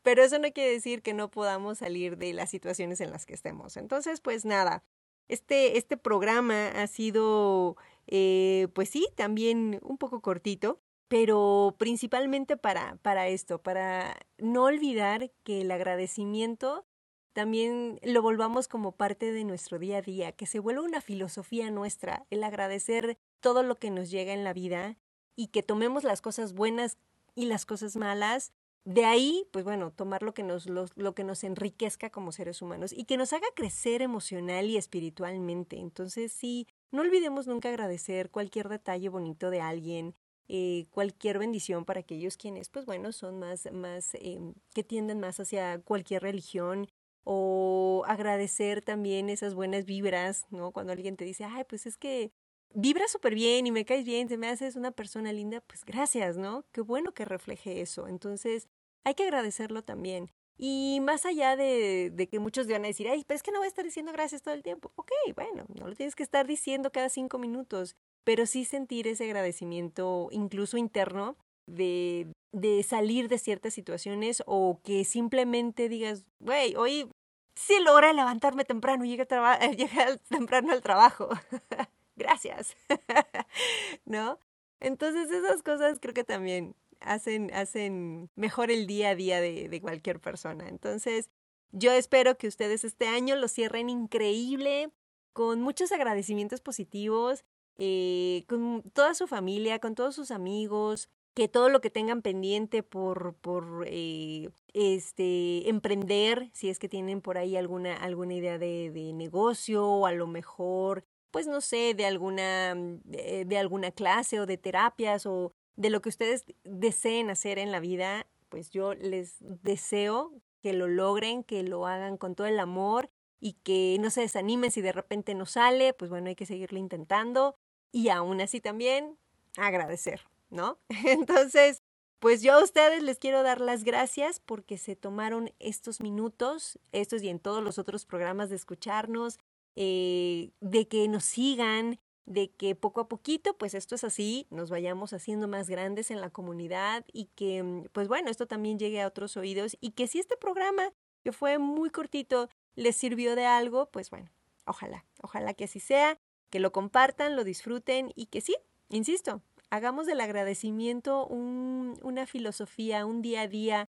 pero 0.03 0.23
eso 0.23 0.39
no 0.39 0.53
quiere 0.53 0.73
decir 0.73 1.03
que 1.03 1.15
no 1.15 1.31
podamos 1.31 1.79
salir 1.79 2.17
de 2.17 2.33
las 2.33 2.51
situaciones 2.51 3.01
en 3.01 3.11
las 3.11 3.27
que 3.27 3.35
estemos. 3.35 3.77
Entonces, 3.77 4.21
pues 4.21 4.45
nada, 4.45 4.83
este, 5.29 5.79
este 5.79 5.97
programa 5.97 6.69
ha 6.69 6.87
sido, 6.87 7.77
eh, 8.07 8.69
pues 8.75 8.89
sí, 8.91 9.09
también 9.17 9.81
un 9.83 9.99
poco 9.99 10.21
cortito, 10.21 10.81
pero 11.09 11.77
principalmente 11.79 12.57
para, 12.57 12.97
para 13.03 13.29
esto, 13.29 13.63
para 13.63 14.17
no 14.39 14.65
olvidar 14.65 15.31
que 15.45 15.61
el 15.61 15.71
agradecimiento 15.71 16.87
también 17.33 17.99
lo 18.03 18.23
volvamos 18.23 18.69
como 18.69 18.93
parte 18.93 19.33
de 19.33 19.45
nuestro 19.45 19.79
día 19.79 19.99
a 19.99 20.03
día, 20.03 20.33
que 20.33 20.47
se 20.47 20.59
vuelva 20.59 20.83
una 20.83 21.01
filosofía 21.01 21.71
nuestra, 21.71 22.27
el 22.31 22.45
agradecer 22.45 23.19
todo 23.41 23.63
lo 23.63 23.77
que 23.77 23.91
nos 23.91 24.11
llega 24.11 24.33
en 24.33 24.45
la 24.45 24.53
vida 24.53 24.97
y 25.35 25.49
que 25.49 25.63
tomemos 25.63 26.05
las 26.05 26.21
cosas 26.21 26.53
buenas 26.53 26.99
y 27.35 27.47
las 27.47 27.65
cosas 27.67 27.97
malas. 27.97 28.53
De 28.85 29.05
ahí, 29.05 29.47
pues 29.53 29.65
bueno, 29.65 29.93
tomar 29.93 30.23
lo 30.23 30.35
que 30.35 30.43
nos, 30.43 30.67
lo, 30.69 30.87
lo 30.97 31.15
que 31.15 31.25
nos 31.25 31.45
enriquezca 31.45 32.11
como 32.11 32.33
seres 32.33 32.61
humanos 32.63 32.93
y 32.93 33.05
que 33.05 33.17
nos 33.17 33.33
haga 33.33 33.47
crecer 33.55 34.03
emocional 34.03 34.67
y 34.67 34.77
espiritualmente. 34.77 35.79
Entonces, 35.79 36.33
sí, 36.33 36.67
no 36.91 37.03
olvidemos 37.03 37.47
nunca 37.47 37.69
agradecer 37.69 38.31
cualquier 38.31 38.69
detalle 38.69 39.09
bonito 39.09 39.51
de 39.51 39.61
alguien, 39.61 40.15
eh, 40.49 40.87
cualquier 40.91 41.39
bendición 41.39 41.85
para 41.85 42.01
aquellos 42.01 42.37
quienes, 42.37 42.69
pues 42.69 42.85
bueno, 42.85 43.13
son 43.13 43.39
más, 43.39 43.71
más, 43.73 44.15
eh, 44.17 44.41
que 44.75 44.83
tienden 44.83 45.21
más 45.21 45.39
hacia 45.39 45.81
cualquier 45.81 46.23
religión 46.23 46.89
o 47.25 48.05
agradecer 48.07 48.83
también 48.83 49.29
esas 49.29 49.55
buenas 49.55 49.85
vibras, 49.85 50.47
¿no? 50.51 50.73
Cuando 50.73 50.93
alguien 50.93 51.17
te 51.17 51.25
dice, 51.25 51.45
ay, 51.45 51.65
pues 51.69 51.87
es 51.87 51.97
que 51.97 52.33
vibra 52.75 53.07
súper 53.09 53.35
bien 53.35 53.67
y 53.67 53.73
me 53.73 53.85
caes 53.85 54.05
bien, 54.05 54.29
se 54.29 54.39
me 54.39 54.49
haces 54.49 54.77
una 54.77 54.91
persona 54.91 55.33
linda, 55.33 55.61
pues 55.61 55.85
gracias, 55.85 56.37
¿no? 56.37 56.65
Qué 56.73 56.81
bueno 56.81 57.13
que 57.13 57.25
refleje 57.25 57.81
eso. 57.81 58.09
Entonces, 58.09 58.69
hay 59.05 59.15
que 59.15 59.25
agradecerlo 59.25 59.83
también. 59.83 60.31
Y 60.59 61.01
más 61.01 61.27
allá 61.27 61.57
de, 61.57 62.11
de, 62.13 62.29
que 62.29 62.39
muchos 62.39 62.67
van 62.69 62.85
a 62.85 62.89
decir, 62.89 63.09
ay, 63.09 63.25
pues 63.27 63.39
es 63.39 63.43
que 63.43 63.53
no 63.53 63.59
voy 63.59 63.67
a 63.67 63.69
estar 63.69 63.85
diciendo 63.85 64.13
gracias 64.13 64.43
todo 64.43 64.55
el 64.55 64.63
tiempo. 64.63 64.93
Ok, 64.97 65.11
bueno, 65.35 65.65
no 65.75 65.89
lo 65.89 65.95
tienes 65.95 66.15
que 66.15 66.23
estar 66.23 66.47
diciendo 66.47 66.93
cada 66.93 67.09
cinco 67.09 67.39
minutos, 67.39 67.97
pero 68.25 68.47
sí 68.47 68.65
sentir 68.65 69.09
ese 69.09 69.25
agradecimiento, 69.25 70.29
incluso 70.31 70.77
interno, 70.77 71.37
de, 71.67 72.29
de 72.53 72.83
salir 72.83 73.29
de 73.29 73.39
ciertas 73.39 73.75
situaciones 73.75 74.43
o 74.47 74.81
que 74.85 75.05
simplemente 75.05 75.89
digas, 75.89 76.25
güey, 76.39 76.77
hoy 76.77 77.11
sí 77.55 77.75
logré 77.81 78.13
levantarme 78.13 78.65
temprano 78.65 79.05
y 79.05 79.09
llegué, 79.09 79.27
llegué 79.77 80.19
temprano 80.29 80.73
al 80.73 80.83
trabajo. 80.83 81.29
Gracias. 82.17 82.77
¿No? 84.05 84.39
Entonces 84.81 85.31
esas 85.31 85.63
cosas 85.63 85.99
creo 86.01 86.15
que 86.15 86.25
también 86.25 86.75
hacen, 87.01 87.53
hacen 87.55 88.31
mejor 88.37 88.71
el 88.71 88.87
día 88.87 89.11
a 89.11 89.15
día 89.15 89.41
de, 89.41 89.69
de 89.69 89.81
cualquier 89.81 90.21
persona. 90.21 90.69
Entonces, 90.69 91.31
yo 91.71 91.93
espero 91.93 92.37
que 92.37 92.49
ustedes 92.49 92.85
este 92.85 93.07
año 93.07 93.37
lo 93.37 93.49
cierren 93.49 93.89
increíble, 93.89 94.91
con 95.33 95.63
muchos 95.63 95.91
agradecimientos 95.93 96.61
positivos, 96.61 97.45
eh, 97.79 98.45
con 98.49 98.83
toda 98.93 99.15
su 99.15 99.27
familia, 99.27 99.79
con 99.79 99.95
todos 99.95 100.15
sus 100.15 100.31
amigos, 100.31 101.09
que 101.35 101.49
todo 101.49 101.69
lo 101.69 101.81
que 101.81 101.91
tengan 101.91 102.23
pendiente 102.23 102.83
por, 102.83 103.35
por 103.37 103.85
eh, 103.87 104.51
este, 104.75 105.69
emprender, 105.69 106.51
si 106.53 106.69
es 106.69 106.79
que 106.79 106.89
tienen 106.89 107.21
por 107.21 107.39
ahí 107.39 107.57
alguna, 107.57 107.97
alguna 107.97 108.35
idea 108.35 108.59
de, 108.59 109.13
negocio 109.15 109.87
o 109.87 110.07
a 110.07 110.13
lo 110.13 110.27
mejor, 110.27 111.05
pues 111.31 111.47
no 111.47 111.61
sé, 111.61 111.95
de 111.95 112.07
alguna, 112.07 112.75
de, 112.75 113.45
de 113.47 113.59
alguna 113.59 113.91
clase 113.91 114.41
o 114.41 114.47
de 114.47 114.59
terapias 114.59 115.27
o 115.27 115.53
de 115.77 115.91
lo 115.91 116.03
que 116.03 116.11
ustedes 116.11 116.45
deseen 116.65 117.31
hacer 117.31 117.59
en 117.59 117.73
la 117.73 117.81
vida, 117.81 118.27
pues 118.49 118.71
yo 118.71 118.95
les 118.95 119.37
deseo 119.41 120.33
que 120.63 120.73
lo 120.73 120.87
logren, 120.87 121.43
que 121.43 121.63
lo 121.63 121.87
hagan 121.87 122.17
con 122.17 122.35
todo 122.35 122.47
el 122.47 122.61
amor 122.61 123.11
y 123.41 123.55
que 123.65 123.97
no 124.01 124.11
se 124.11 124.21
desanimen 124.21 124.71
si 124.71 124.81
de 124.81 124.93
repente 124.93 125.35
no 125.35 125.47
sale, 125.47 125.95
pues 125.95 126.11
bueno, 126.11 126.29
hay 126.29 126.37
que 126.37 126.47
seguirlo 126.47 126.79
intentando 126.79 127.57
y 127.91 128.09
aún 128.09 128.41
así 128.41 128.61
también 128.61 129.19
agradecer, 129.57 130.23
¿no? 130.53 130.79
Entonces, 131.07 131.83
pues 132.21 132.43
yo 132.43 132.55
a 132.55 132.63
ustedes 132.63 133.03
les 133.03 133.19
quiero 133.19 133.43
dar 133.43 133.61
las 133.61 133.83
gracias 133.83 134.39
porque 134.39 134.79
se 134.79 134.95
tomaron 134.95 135.51
estos 135.59 136.01
minutos, 136.01 136.79
estos 136.93 137.23
y 137.23 137.29
en 137.29 137.41
todos 137.41 137.65
los 137.65 137.79
otros 137.79 138.07
programas 138.07 138.49
de 138.49 138.57
escucharnos, 138.57 139.39
eh, 139.75 140.53
de 140.61 140.87
que 140.87 141.09
nos 141.09 141.25
sigan, 141.25 141.99
de 142.25 142.53
que 142.53 142.77
poco 142.77 143.01
a 143.01 143.09
poquito, 143.09 143.57
pues 143.59 143.75
esto 143.75 143.97
es 143.97 144.05
así, 144.05 144.47
nos 144.51 144.71
vayamos 144.71 145.13
haciendo 145.13 145.49
más 145.49 145.69
grandes 145.69 146.11
en 146.11 146.21
la 146.21 146.31
comunidad 146.31 147.05
y 147.13 147.27
que, 147.35 147.63
mm, 147.63 147.87
pues 147.93 148.07
bueno, 148.07 148.31
esto 148.31 148.47
también 148.47 148.79
llegue 148.79 149.03
a 149.03 149.09
otros 149.09 149.37
oídos 149.37 149.77
y 149.81 149.93
que 149.93 150.07
si 150.07 150.21
este 150.21 150.37
programa, 150.37 150.93
que 151.25 151.33
fue 151.33 151.59
muy 151.59 151.91
cortito, 151.91 152.49
les 152.77 152.95
sirvió 152.95 153.35
de 153.35 153.47
algo, 153.47 153.91
pues 153.91 154.11
bueno, 154.11 154.31
ojalá, 154.67 155.05
ojalá 155.23 155.55
que 155.55 155.65
así 155.65 155.81
sea, 155.81 156.17
que 156.51 156.61
lo 156.61 156.71
compartan, 156.71 157.35
lo 157.35 157.45
disfruten 157.45 158.13
y 158.15 158.27
que 158.27 158.41
sí, 158.41 158.57
insisto, 158.89 159.43
hagamos 159.73 160.07
del 160.07 160.21
agradecimiento 160.21 161.27
un, 161.27 161.99
una 162.03 162.27
filosofía, 162.27 163.07
un 163.07 163.23
día 163.23 163.41
a 163.41 163.49
día 163.49 163.89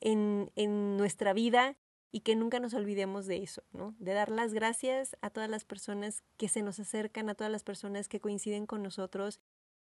en, 0.00 0.52
en 0.54 0.96
nuestra 0.96 1.32
vida 1.32 1.76
y 2.12 2.20
que 2.20 2.36
nunca 2.36 2.60
nos 2.60 2.72
olvidemos 2.72 3.26
de 3.26 3.42
eso, 3.42 3.64
¿no? 3.72 3.96
De 3.98 4.12
dar 4.12 4.30
las 4.30 4.54
gracias 4.54 5.16
a 5.22 5.30
todas 5.30 5.50
las 5.50 5.64
personas 5.64 6.22
que 6.36 6.48
se 6.48 6.62
nos 6.62 6.78
acercan, 6.78 7.28
a 7.28 7.34
todas 7.34 7.50
las 7.50 7.64
personas 7.64 8.06
que 8.06 8.20
coinciden 8.20 8.64
con 8.66 8.84
nosotros 8.84 9.40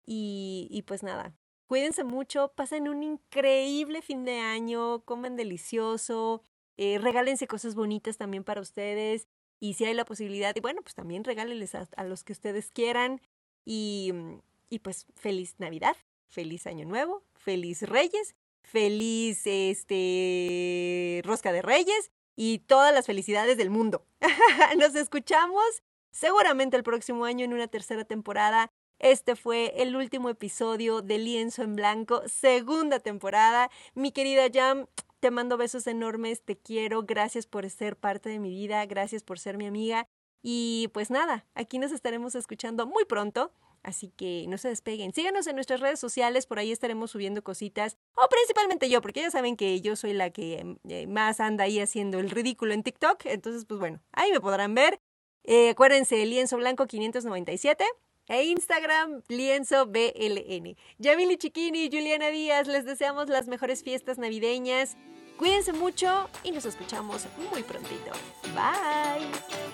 y, 0.04 0.68
y 0.72 0.82
pues 0.82 1.04
nada, 1.04 1.36
cuídense 1.68 2.04
mucho, 2.04 2.52
pasen 2.56 2.88
un 2.88 3.04
increíble 3.04 4.02
fin 4.02 4.26
de 4.26 4.40
año, 4.40 5.02
coman 5.02 5.36
delicioso, 5.36 6.42
eh, 6.76 6.98
regálense 6.98 7.46
cosas 7.46 7.76
bonitas 7.76 8.18
también 8.18 8.44
para 8.44 8.62
ustedes 8.62 9.28
y 9.60 9.76
si 9.76 9.86
hay 9.86 9.94
la 9.94 10.06
posibilidad, 10.06 10.56
bueno, 10.60 10.82
pues 10.82 10.96
también 10.96 11.24
regálenles 11.24 11.76
a 11.76 12.04
los 12.04 12.24
que 12.24 12.34
ustedes 12.34 12.72
quieran 12.72 13.22
y, 13.64 14.12
y 14.70 14.80
pues 14.80 15.06
feliz 15.16 15.56
Navidad, 15.58 15.96
feliz 16.28 16.68
Año 16.68 16.86
Nuevo, 16.86 17.24
feliz 17.36 17.82
Reyes 17.84 18.36
feliz 18.66 19.42
este 19.46 21.22
rosca 21.24 21.52
de 21.52 21.62
reyes 21.62 22.12
y 22.36 22.60
todas 22.60 22.94
las 22.94 23.06
felicidades 23.06 23.58
del 23.58 23.70
mundo. 23.70 24.06
Nos 24.78 24.96
escuchamos 24.96 25.64
seguramente 26.12 26.76
el 26.76 26.84
próximo 26.84 27.26
año 27.26 27.46
en 27.46 27.54
una 27.54 27.68
tercera 27.68 28.04
temporada. 28.04 28.70
Este 29.00 29.36
fue 29.36 29.74
el 29.82 29.96
último 29.96 30.30
episodio 30.30 31.02
de 31.02 31.18
Lienzo 31.18 31.64
en 31.64 31.76
Blanco, 31.76 32.24
segunda 32.28 33.00
temporada. 33.00 33.70
Mi 33.94 34.12
querida 34.12 34.48
Jam, 34.54 34.88
te 35.20 35.32
mando 35.32 35.58
besos 35.58 35.86
enormes, 35.88 36.42
te 36.42 36.58
quiero, 36.58 37.04
gracias 37.04 37.46
por 37.46 37.70
ser 37.70 37.98
parte 37.98 38.30
de 38.30 38.40
mi 38.40 38.50
vida, 38.50 38.86
gracias 38.86 39.24
por 39.24 39.40
ser 39.40 39.58
mi 39.58 39.68
amiga. 39.68 40.08
Y 40.42 40.90
pues 40.94 41.10
nada, 41.10 41.46
aquí 41.56 41.80
nos 41.80 41.92
estaremos 41.92 42.36
escuchando 42.36 42.86
muy 42.86 43.06
pronto. 43.06 43.52
Así 43.86 44.10
que 44.10 44.46
no 44.48 44.58
se 44.58 44.70
despeguen. 44.70 45.14
Síganos 45.14 45.46
en 45.46 45.56
nuestras 45.56 45.80
redes 45.80 46.00
sociales, 46.00 46.48
por 46.48 46.58
ahí 46.58 46.72
estaremos 46.72 47.12
subiendo 47.12 47.44
cositas. 47.44 47.98
O 48.16 48.28
principalmente 48.28 48.90
yo, 48.90 49.00
porque 49.00 49.22
ya 49.22 49.30
saben 49.30 49.56
que 49.56 49.80
yo 49.80 49.96
soy 49.96 50.14
la 50.14 50.32
que 50.32 50.58
em, 50.58 50.78
eh, 50.90 51.06
más 51.06 51.40
anda 51.40 51.66
ahí 51.66 51.80
haciendo 51.80 52.18
el 52.20 52.32
ridículo 52.32 52.74
en 52.74 52.82
TikTok. 52.82 53.28
Entonces, 53.28 53.66
pues 53.66 53.80
bueno, 53.80 54.02
ahí 54.12 54.32
me 54.32 54.42
podrán 54.42 54.74
ver. 54.74 55.00
Eh, 55.44 55.70
acuérdense, 55.70 56.26
lienzo 56.26 56.58
blanco 56.58 56.88
597 56.88 57.86
e 58.28 58.46
Instagram 58.46 59.22
lienzo 59.28 59.86
BLN. 59.86 60.76
Yamili 60.98 61.38
Chiquini 61.38 61.84
y 61.84 61.92
Juliana 61.92 62.30
Díaz, 62.30 62.68
les 62.68 62.86
deseamos 62.86 63.30
las 63.30 63.48
mejores 63.48 63.84
fiestas 63.84 64.18
navideñas. 64.18 64.98
Cuídense 65.38 65.74
mucho 65.74 66.28
y 66.44 66.50
nos 66.50 66.66
escuchamos 66.66 67.28
muy 67.52 67.62
prontito. 67.62 68.12
Bye. 68.56 69.65